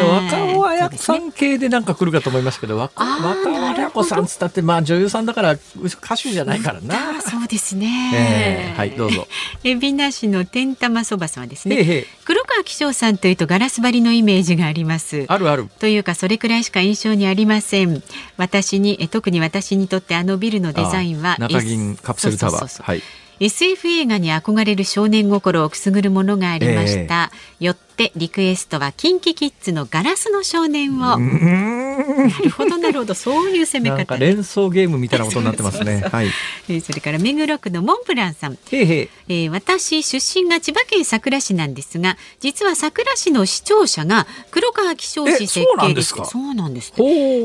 [0.03, 7.21] 若尾綾子さん系でなんか来るかと思いますけど、若尾綾子さんつったって、まあ女優さんだから歌手じゃないからな。
[7.21, 8.11] そうですね。
[8.13, 9.27] えー、はい、どうぞ。
[9.63, 15.25] えびなしの天玉そばさんはですね、へへ黒川紀章さんというとガラス張りのイメージがあります。
[15.27, 15.69] あるある。
[15.79, 18.03] というかそれくらいしか印象にありません。
[18.37, 22.83] 私に、え特に私にとってあのビルのデザインは、中銀カプセルタワー。
[22.83, 23.01] はい。
[23.39, 31.17] SF 映画に憧れる少年心をくすぐるものがありました、えー、よっしてリクエストはキンキキッズのガラスの少年を。
[31.17, 34.17] なるほどなるほどそういう攻め方。
[34.17, 36.03] 連想ゲームみたいなことになってますね。
[36.11, 36.29] はい。
[36.81, 38.57] それから目黒区のモンブランさん。
[38.71, 46.91] へへえー、私出身が千葉県佐倉市なんですが、実は佐倉市の市庁舎が黒川紀章市設計でして、そうなんです。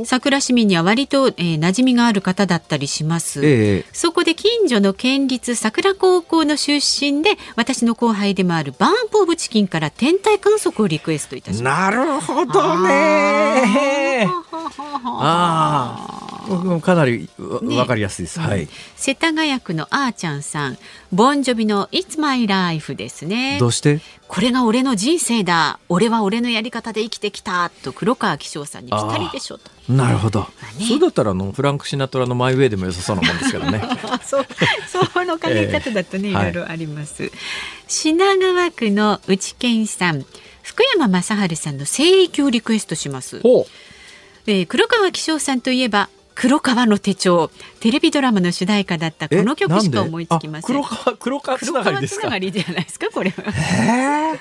[0.09, 3.41] 佐倉市民には割と、えー、馴染みがある方だったりします。
[3.45, 11.85] えー、そこで近所の県立桜高校の出身で私の後輩でもあるバーンポーブチキンから天体観測をリクエストいたします。
[11.85, 14.29] なるほどね。
[15.07, 16.81] ああ。
[16.83, 18.69] かなりわかりやすいです、ね、はい。
[18.97, 20.79] 世田谷区のあーちゃんさん、
[21.13, 23.59] ボンジョビの It's My Life ですね。
[23.61, 24.01] どうして？
[24.27, 25.79] これが俺の人生だ。
[25.89, 29.71] 俺は俺のやり方で生きてきたと黒川紀章さんにぴったりでしょと。
[29.93, 30.41] なるほど。
[30.41, 30.47] ね、
[30.89, 33.83] そうだったらあのフランクシナトラのマイウェイでも良さそうなもんですけどね。
[34.25, 34.47] そう
[34.87, 37.23] その考え方だとね、 えー、いろいろあります。
[37.23, 37.33] はい、
[37.91, 40.25] 品川区の内健さん。
[40.63, 43.39] 福山雅治さんの聖域をリクエストします。
[44.47, 50.77] えー、黒川紀章さんといえば黒川の手帳テレビドラマの主題歌だったこの曲しか思いつきません。
[50.77, 52.21] 黒川黒川つながりですか？
[52.21, 54.39] つながりじゃないですかこれは。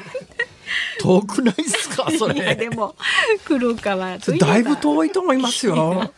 [1.00, 2.56] 遠くないですかそれ。
[2.56, 2.94] でも
[3.46, 6.14] 黒川だいぶ遠いと思いますよ。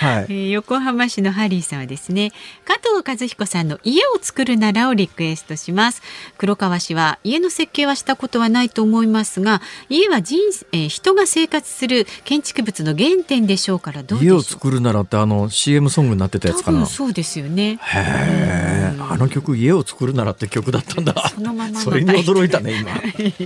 [0.00, 2.32] はい、えー、横浜市のハリーさんはですね
[2.64, 6.02] 加藤和彦さんの家を作るならをリクエストします。
[6.38, 10.40] 黒川氏は家の設計はしたことはないと思いますが家は人、
[10.72, 16.86] えー、人が生活する建築物の原点でしょうからどう家を作るならってあの CM ソングになってたやつかな？
[16.86, 17.78] そうですよね。
[17.80, 21.14] へえ、あの曲家を作るならって曲だったんだ。
[21.34, 22.92] そのままそれに驚いたね今。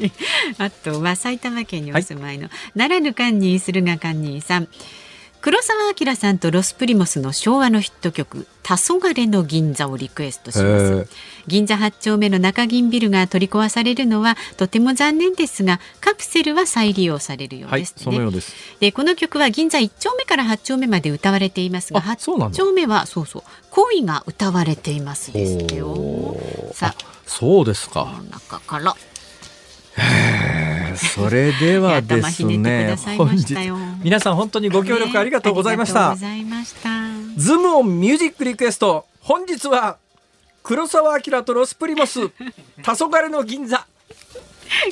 [0.64, 4.68] あとは埼玉県にお住まいの、はい、奈良のカンニー駿河カンニーさん
[5.41, 11.09] 黒澤明さんとロスプリモスの昭和のヒット曲「黄昏の銀座」をリクエストします。
[11.47, 18.55] 銀座8丁目の中銀ビルが取り壊されるのはとても残念ですがカプセルは再利用されるようです、ね、はい、そのようです。
[18.80, 26.36] でこの曲は銀座1丁目から8丁目まで歌われていますが8丁目はそうそう恋が歌われていますですよ
[26.74, 27.05] さあ。
[27.26, 28.20] そうですか。
[28.30, 28.95] 中から
[30.97, 33.55] それではですね本日
[34.03, 36.45] 皆さん本当にご協力ありがとうございました、ね、
[37.36, 39.99] ズームオンミュージックリクエスト本日は
[40.62, 42.28] 黒沢明とロスプリモス
[42.82, 43.86] 黄昏の銀座。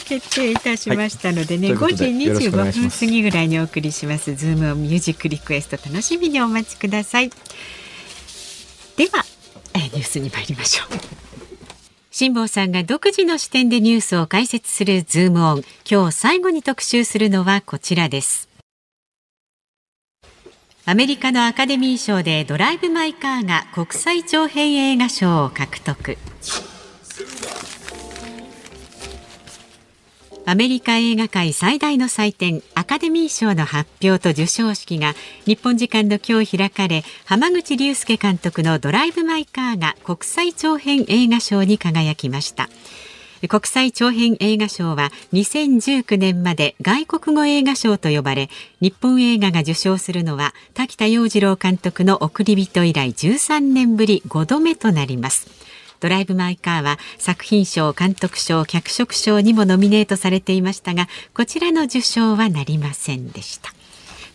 [0.05, 7.31] 決定いたしましたのでね、はい、5時25分過ぎぐらいにお送りしますズームオンミュージックリクエスト楽しみにお待ちください。
[8.97, 9.25] では
[9.75, 11.28] ニュースに参りましょう
[12.19, 15.63] 辛坊さんが独自の視点でニュースを解説するズームオン。
[15.89, 18.49] 今日最後に特集するのはこちらです。
[20.85, 26.19] アメリカのアカデミー賞でドライブ・マイ・カーが国際長編映画賞を獲得。
[30.49, 35.13] アメリカ映画界最大の祭典アカデミー賞の発表と授賞式が
[35.45, 42.71] 日本時間の今日開かれ浜口竜介監督のドライブ・マイ・カーが国際長編映画賞に輝きました。
[43.47, 48.49] 国際長編映画賞は2019年まで外国語映画賞と呼ばれ
[48.81, 55.47] 日本映画が受賞するのは滝田洋次郎監督の送り人以来13年ぶり5度目となります。
[56.01, 63.73] ドライブ・マイ・カーは作品賞、監督賞、脚色賞にもノミネートされていましたが、こちらの受賞はなりませんでした。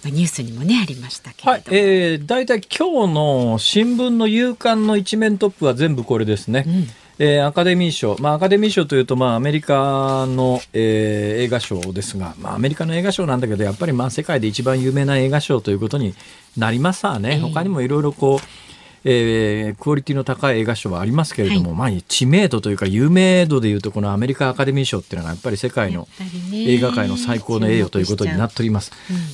[0.05, 6.65] ニュースにもねありましたけはい、えー、大体今日の新聞の夕刊の一面トップは全部これですね。
[6.67, 6.87] うん
[7.19, 16.15] えー、アカデミー賞、まあ、アカデミー賞というと、まあ、アメリカの、えー、映画賞ですが、まあ、アメリカの映画賞なんだけど、やっぱり、まあ、世界で一番有名な映画賞ということに
[16.57, 17.35] なりますわね。
[17.35, 18.62] えー、他にもいろいろこう、
[19.05, 26.07] えー、クオリティの高い映画賞はありますけれども、はい、まあ、知名度というか有名度でいうとこのアメリカアカデミー賞っていうのがやっぱり世界の
[26.53, 28.91] 映画界の最高の栄誉ということになっております。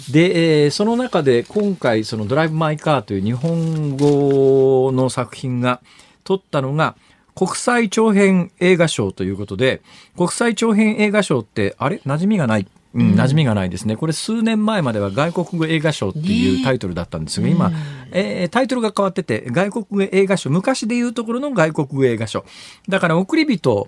[0.07, 5.81] うん、で、えー、その中で今回そのドライブ・マイ・カーという日本語の作品が
[6.23, 6.95] 取ったのが
[7.35, 9.81] 国際長編映画賞ということで
[10.17, 12.01] 国際長編映画賞ってあれ？
[12.05, 13.95] 馴染みがないうん、馴染みがないですね。
[13.95, 17.71] これ数年前までは外国語映画賞っていうタイトルだったんですが、ね、今、
[18.11, 22.45] えー、タイトルが変わってて、外国語映画賞、昔でいうところの外国語映画賞。
[22.87, 23.87] だから送り人、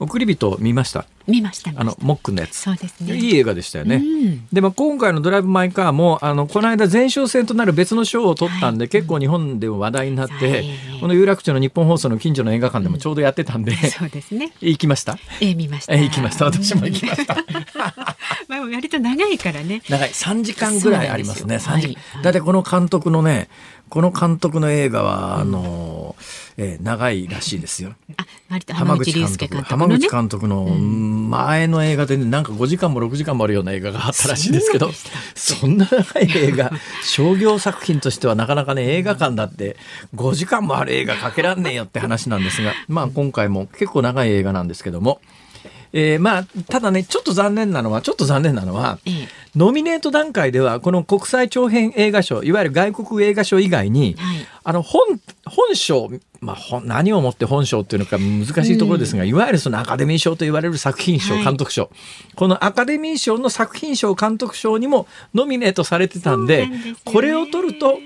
[0.00, 1.04] 送り人見ました？
[1.28, 1.70] 見ました。
[1.76, 2.56] あのモックのやつ。
[2.56, 3.14] そうですね。
[3.14, 10.64] いい映画でしたよね、うん、でも今回の「ドライブ・マイ・カーも」あのこの間前哨戦となる別の賞を取ったんで、はい、結構日本でも話題になって、
[11.00, 14.52] この有楽町の日本放送の近所の映画館でもちょうどやってたんで、うん、そうですね。
[14.60, 15.18] 行きました？
[15.40, 15.94] え見ました。
[15.94, 16.46] え行きました。
[16.46, 17.36] 私も行きました。
[18.48, 19.82] まあ割と長いからね。
[19.88, 20.10] 長い。
[20.10, 21.56] 3時間ぐらいありますね。
[21.56, 23.48] 3時、はい、だってこの監督のね
[23.90, 26.14] この監督の映画は、あの、
[26.56, 27.94] えー、長いらしいですよ。
[28.16, 34.90] あ割と浜口監督、ね、浜口監督の前の映画で、ね、なんか5時間も6時間もあるような映画があったらしいですけど
[35.34, 36.70] そんな長い映画
[37.02, 39.76] 商業作品としてはなかなかね映画館だって
[40.14, 45.20] 5時間もある映画かけらんねえよって話なんですがまあ今回も結構長い映画なんですけども。
[45.92, 55.02] えー、まあ、ただね、ちょっと残念なのは、ちょっと残念なのは、ええ、ノミネート段階では、この国際長編映画賞、いわゆる外国映画賞以外に、はい、あの、本、
[55.44, 56.10] 本賞、
[56.40, 61.90] まあ、何をもって本賞っていうのか難しいところですが、うん、いわゆるそのアカデミー賞と言われる作品賞、はい、監督賞。
[62.36, 67.98] このアカデミー賞の作品賞、監督賞にもノミネートされてたんで、でね、これを取ると、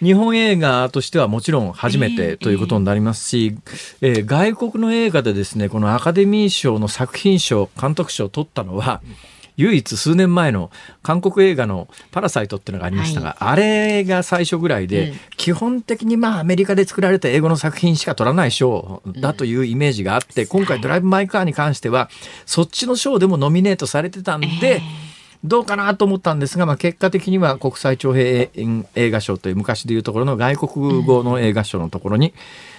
[0.00, 3.56] 日本映画としてはもちろん初めてということになりますし、
[4.00, 9.02] えー、外国の映画でですねこのアカデミー賞の作品賞監督賞を取ったのは
[9.58, 10.70] 唯一数年前の
[11.02, 22.08] 韓国映画の「パラサイト」っていうのがありましたが、はい、あれが最初ぐらいで、うん、基本的にまあアメリカで作られた英語の作品しか取らない賞だというイメージがあって、うん、今回「ドライブ・マイ・カー」に関しては
[22.46, 24.46] そっちの賞でもノミネートされてたんで。
[24.62, 25.07] えー
[25.44, 32.34] どうかなと思ったんですが、まあ、結果的には国際長編映画賞という昔でいうところの外国語の映画賞のところに、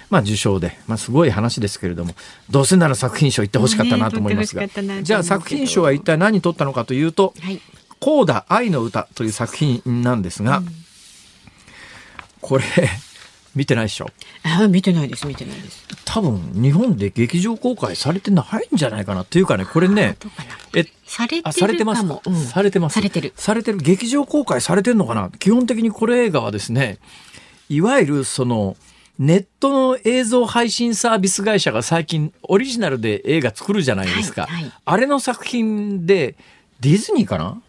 [0.09, 2.13] まあ、受賞で、まあ、すごい話ですけれども
[2.49, 7.33] どうせなら作品賞行ってほしかったなと思いますが、ね、じゃあ作品賞は一体何取ったのかというと
[7.99, 10.67] 「コーダ愛の歌」という作品なんですが、うん、
[12.41, 12.63] これ
[13.59, 14.09] 見てないでしょ。
[14.43, 15.85] あ見てないです見てないです。
[16.05, 20.15] 多分日本で劇場公開されてないんじゃないかなというかねこれね
[20.73, 22.93] えされてされてます、うん、されてます。
[22.93, 23.33] されてる。
[23.35, 25.29] されてる劇場公開されてるのかな？
[25.39, 26.99] 基本的にこれ映画はですね
[27.67, 28.77] いわゆるその
[29.17, 36.35] ネットの映像配信サービス会社が最近オリジナルで映画作るじゃないですか、はいはい、あれの作品で
[36.79, 37.61] ディズニーかな？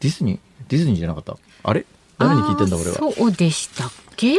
[0.00, 0.40] ディズニー？
[0.68, 1.36] ディズニーじゃなかった？
[1.62, 1.84] あれ？
[2.16, 2.96] 誰に聞いてんだ俺は？
[2.96, 3.90] そうでした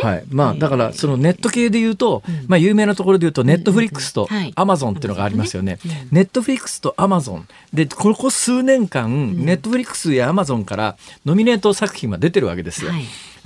[0.01, 5.80] はい、まあだからそのネット系で言うと、まあ有名なところで言うとネットフリックスとアマゾンっていうのがありますよね。
[6.11, 12.91] ネットフリックスとアマゾンでここ数年間ネットフリックスやアマゾンからノミネート作品は出てるわけですよ。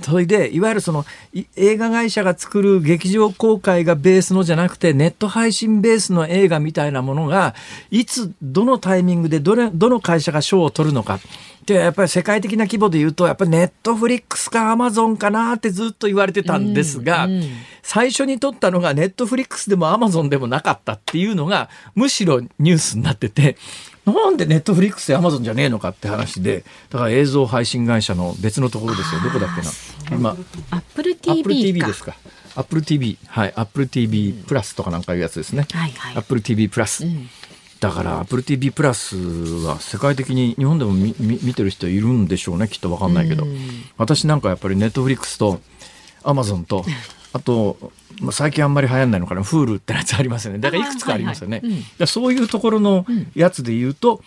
[0.00, 1.04] それでいわゆるその
[1.56, 7.54] 映画会社が作る劇場公開がベースのじゃなくてネット配信ベースの映画みたいなものが
[7.90, 11.20] いつどのタイミングでどれどの会社が賞を取るのか。
[11.66, 17.50] でやっぱり世界的な規模で言うとやっぱりネットフリックスかアマゾンかなってずっと言われてたんですが、うんうん、
[17.82, 23.56] 最初に取ったのがネットフリックスでもアマゾンでもなかったっていうのがむしろニュースになってて
[24.06, 29.20] なんでネットフリックスでアマゾンじゃねえのかって話でだから映像配信会社の別のところですよ。
[29.20, 30.16] どこだっけな。
[30.16, 30.30] 今
[30.70, 32.16] アップル TV ですか。
[32.56, 37.28] アップル TV はいアップル TV プラスとかなんかいうやつですね、はいはい、アップル TV プラス、うん。
[37.80, 42.68] だから Apple TV プラスは世界的に日本でも見見てる人いるんでしょうね。
[42.68, 43.46] きっと分かんないけど、
[43.96, 45.60] 私なんかやっぱりネットフリックスと
[46.22, 46.84] アマゾンと
[47.32, 49.42] あと、まあ、最近あんまり流行んないのかな。
[49.42, 50.58] Hulu ってやつありますよね。
[50.58, 51.84] だからいくつかありますよね、はいはい。
[52.00, 54.22] うん、そういうところのやつで言うと、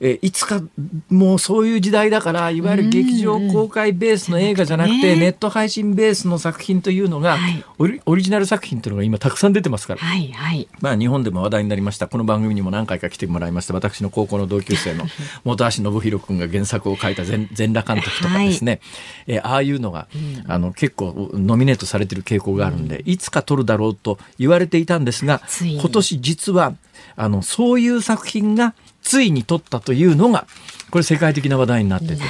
[0.00, 0.62] えいつか
[1.08, 7.38] もうそういう時代だからいわゆる劇場公開ベースの映画じゃなくて、ネット配信ベースの作品というのが、
[7.78, 12.08] オリオリジナル作品というのが今たくさん出てますから、はいはい、まあ、日本でも話題になりました。
[12.08, 13.74] この番組にも何回か来てもらいました。
[13.74, 15.06] 私の高校の同級生の
[15.44, 18.80] 本橋信弘君が原作を書いた全裸監督とかですね、
[19.26, 26.74] はい、えああいうのが、うん、あの結構ノミネートされてる傾向があるんで、うん、いつか撮るだろうと言われていたんですが今年実は
[27.16, 28.74] あのそういう作品が
[29.06, 30.48] ついに撮ったというのが
[30.90, 32.22] これ世界的な話題になってて。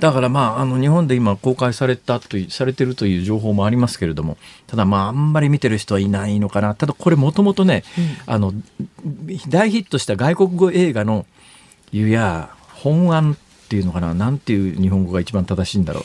[0.00, 4.36] だからまああの日本で今公開されたというされてるという情報もありますけれども
[4.66, 6.74] ただまああんまり見てる人はいないのかな。
[6.74, 8.52] ただこれもともとね、うん、あの
[9.48, 11.26] 大ヒットした外国語映画の
[11.92, 14.14] いや本案っていうのかな。
[14.14, 16.04] なんていう日本語が一番正しいんだろう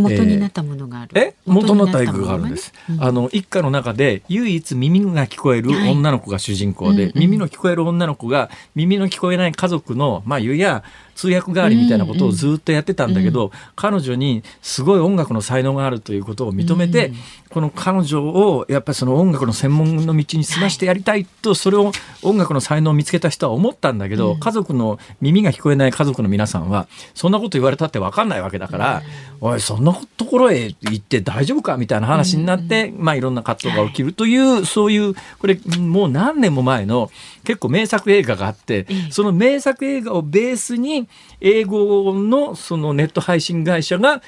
[0.00, 1.10] 元になったものがある。
[1.14, 1.34] え？
[1.46, 10.84] 元の大工があるんです、うん、あの一家の中で唯一耳が聞こえる女の子が主人公で、はい、耳の聞こえる女の子が耳の聞こえない家族のまあ言うや
[11.20, 13.46] 通訳代わりみたいなことをずっとやってたんだけど、うん。
[13.48, 21.92] うん、彼女にすごい音楽の才能があるということを認めて、うんうん、この彼女をやっぱりその音楽の専門の道に進ましてやりたいと、それを
[22.22, 29.02] 音楽の才能を見つけた人は思ったんだけど、うん、家族の耳が聞こえない家族の皆さんはそんなこと言われたって分かんないわけだから、
[29.42, 37.10] うん、おいそんなところへ行って大丈夫かみたいな話になって、まあいろんな活動が起きるという、そういうこれもう何年も前の
[37.44, 41.08] 結構名作映画があって、その名作映画をベースに
[41.40, 44.22] 英語のそのネット配信会社が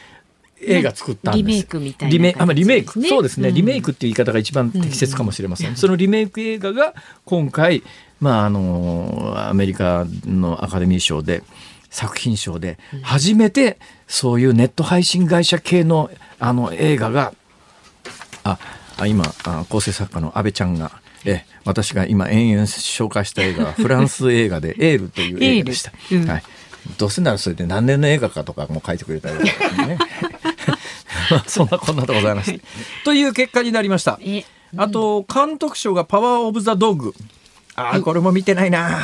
[0.65, 3.03] 映画作ったんです、リメイクみたいな、リメあリメイク。
[3.03, 6.95] そうですね、うん、リメイクっていう言い方が一番適切かもしれません、うん、そのリメイク映画が
[7.25, 7.83] 今回
[8.21, 11.43] まああのアメリカのアカデミー賞で
[11.91, 17.35] 作品賞で初めてそういうネット配信会社系のあの映画が
[18.45, 18.59] あ
[19.07, 19.25] 今
[19.69, 25.93] 構成作家の安倍ちゃんがえ私が今延々紹介した映画は フランス映画で「エール」という映画でした。
[26.11, 26.43] うん、はい
[26.99, 29.99] どうせならそれで何年の映画かとかも書いてくれたりね。
[31.47, 32.53] そんなこんなでございます。
[33.05, 34.19] という結果になりました。
[34.77, 37.15] あと監督賞がパワーオブザドッグ。
[37.77, 38.99] ああこれも見てないな。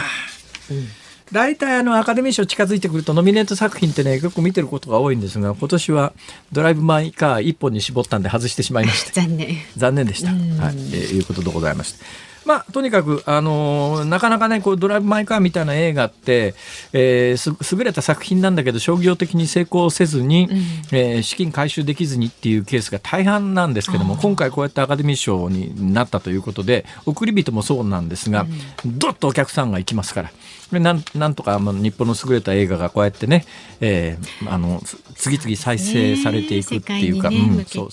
[0.71, 0.89] うん
[1.33, 6.13] 大体あのアカデミー賞近づいてくるとノミネート作品ってね結構見てることが多いんですが今年は
[6.53, 9.21] ドライブ・マイ・カー一本に絞ったんで外してしまいまして。
[9.21, 9.57] 残念。
[9.77, 12.05] 残念でした、はい、えー、いうことでございました
[12.49, 16.55] まあ、とにかく、あのー、なかなかね、こう、ドライブ・マイ・カーみたいな映画って、
[16.95, 20.59] えー、優れた作品なんだけど、商業的に成功せずに、うん、
[20.97, 28.47] えー、資金回収できずにっていうケースが大半なんですけども、今回こうやってアカデミー賞になったということで、送り人もそうなんですが、
[28.83, 30.31] うん、どっとお客さんが行きますから。
[30.73, 33.47] なんなんとか、まあ、日本の優れた映画がこうやってね、
[33.81, 34.83] えー、あの
[35.15, 37.89] 次々再生されていくっていうか、ね、うん、そう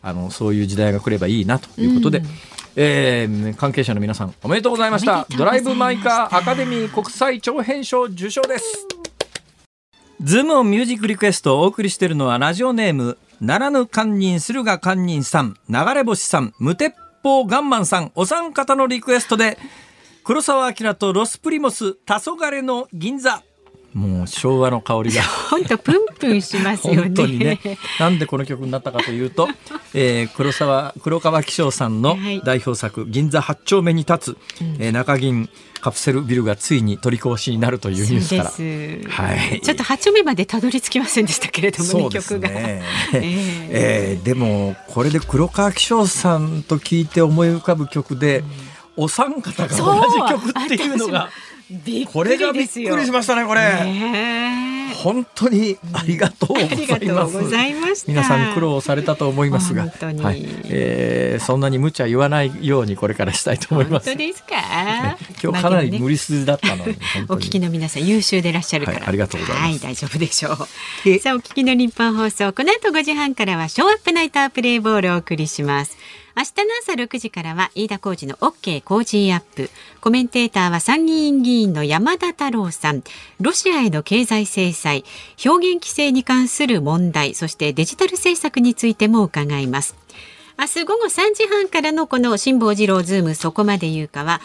[0.00, 2.26] あのそういう時代が来ればいいなということで、うん、
[2.76, 5.26] えー、関係者の皆さんおめでとうございました。
[5.36, 8.86] ドライブ・マイ・カーアカデミー国際長編賞受賞です。
[10.22, 18.12] ズームオンミュージックリクエストをお送りしているのはラジオネーム奈良ぬ堪忍駿河堪忍さん流れ星さん無鉄砲ガンマンさん。
[18.14, 19.58] お三方のリクエストで
[20.24, 23.42] 黒沢明とロスプリモス黄昏の銀座。
[23.92, 25.22] もう昭和の香りが。
[25.22, 27.02] 本当プンプンしますよね。
[27.02, 27.60] 本当にね。
[28.00, 29.48] なんでこの曲になったかというと、
[29.92, 35.50] えー、黒沢黒川紀章さんの代表作、はい、銀座八丁目に立つ、うん、えー、中銀
[35.82, 51.30] カプセルビルがついに取り壊しになるというニュースから、はい、ちょっと八丁目までたどり着きませんでしたけれども、ね、曲が、 えー、えー、でもこれで黒川紀章さんと聞いて思い浮かぶ曲で、うんお三方が同じ曲っていうのが
[52.12, 53.60] これがびっくりしましたねこれ。
[54.94, 58.04] 本当にありがとうございます。
[58.06, 64.06] 皆さん苦労されたと思いますが、はい、えー、そんなに無茶言わないようにこれからしたいと思います。
[64.06, 64.54] 本当ですか？
[65.42, 66.96] 今日かなり無理数だったのに、
[67.28, 69.68] お聞きの皆さん優秀でいらっしゃるから、はい、ありがとうございます。
[69.68, 70.56] はい、大丈夫でしょう。
[70.56, 75.96] さあお聞きの日本放送この後5時半からはショーアップナイタープレイボールをお送りします。
[76.36, 79.70] 明日の朝6時からは飯田浩二の OK 工事アップ。
[80.00, 83.04] コメンテーターは参議院議員の山田太郎さん。
[83.40, 85.04] ロシアへの経済制裁、
[85.44, 89.94] 表現規制に関する問題、そしてデジタル政策についても伺います。
[90.58, 94.40] 明日午後3時半からのこの辛坊治郎ズームそこまで言うかは、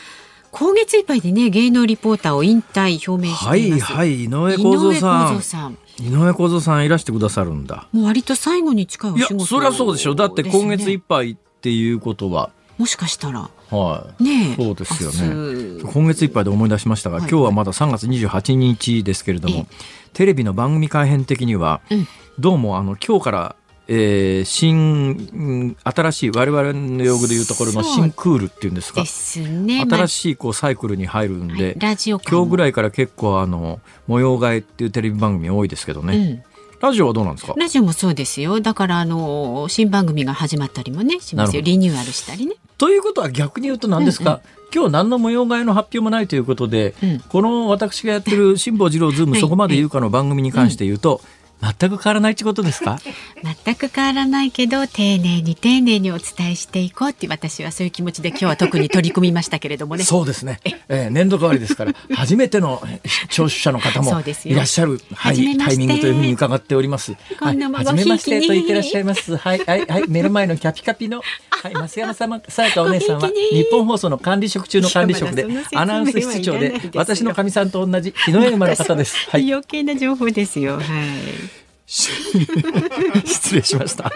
[0.51, 12.51] 今月いっぱいでね芸能リポーターを引退表明していますはいはい井上公造さん井上公造さんいらしてくださるんだもう割と最後に近いお仕事、いやそりゃそうでしょだって今月いっぱいっていうことは。
[12.77, 13.49] もしかしたら。
[13.69, 14.23] はい。
[14.23, 15.81] ねそうですよね。
[15.93, 19.67] 今月いっぱいで思い出しましたが、はい、今日はまだ3月28日ですけれども
[20.13, 22.07] テレビの番組改編的には、うん、
[22.39, 23.55] どうもあの今日から
[23.91, 29.01] えー、新新しい我々の用語でいうところの新クールっていうんですか？
[29.01, 36.48] ね、新しいこうサイクルに入るんで、ラジオ今日ぐらいから結構あの模様替えっていうテレビ番組多いですけどね、うん
[36.81, 37.53] ラジオはどうなんですか？
[37.57, 38.61] ラジオもそうですよ。
[38.61, 41.61] だからあの新番組が始まったりもねしますよ。
[41.61, 42.55] リニューアルしたりね。
[42.77, 44.41] ということは逆に言うと何ですか、うんうん。
[44.73, 51.19] 今日何の模様替えの発表もないということで、うん、この私がやってる辛坊治郎ズームそこまで言うかの番組に関して言うと、
[51.61, 52.99] 全く変わらないってことですか？
[53.65, 60.03] 全く変わらないけど丁寧に丁寧にお伝えしていこうって私はそういう気持ちで今日は特に取り組みましたけれどもね。
[60.03, 62.81] そうですね、えー、年度変わりですから 初めての
[63.29, 67.15] 聴取者の方もいらっしゃる、はい、タイミングというふうに伺っております。
[67.39, 69.35] はい、初めましてと言ってらっしゃいます。
[69.37, 75.45] はいはいはい目の前のキャピキャピの はい増山様さやかお姉さんは日本放送の管理職中の管理職で
[75.75, 80.77] アナウンス室長で私のかみさんと同じ日の絵馬の方です、はい、余計な情報ですよ。
[80.77, 81.48] はい
[83.25, 84.11] 失礼しました。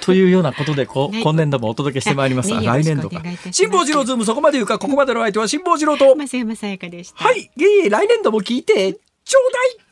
[0.00, 2.50] というようなことで、こ、今年度もお届けしてまいります。
[2.50, 3.22] 来年度か。
[3.52, 6.16] 辛坊治郎ズーム、そこまで言うか、ここまでの相手は辛坊治郎と。
[6.16, 7.22] 増山さやかでした。
[7.22, 8.94] はい、来年度も聞いて、
[9.24, 9.83] ちょうだい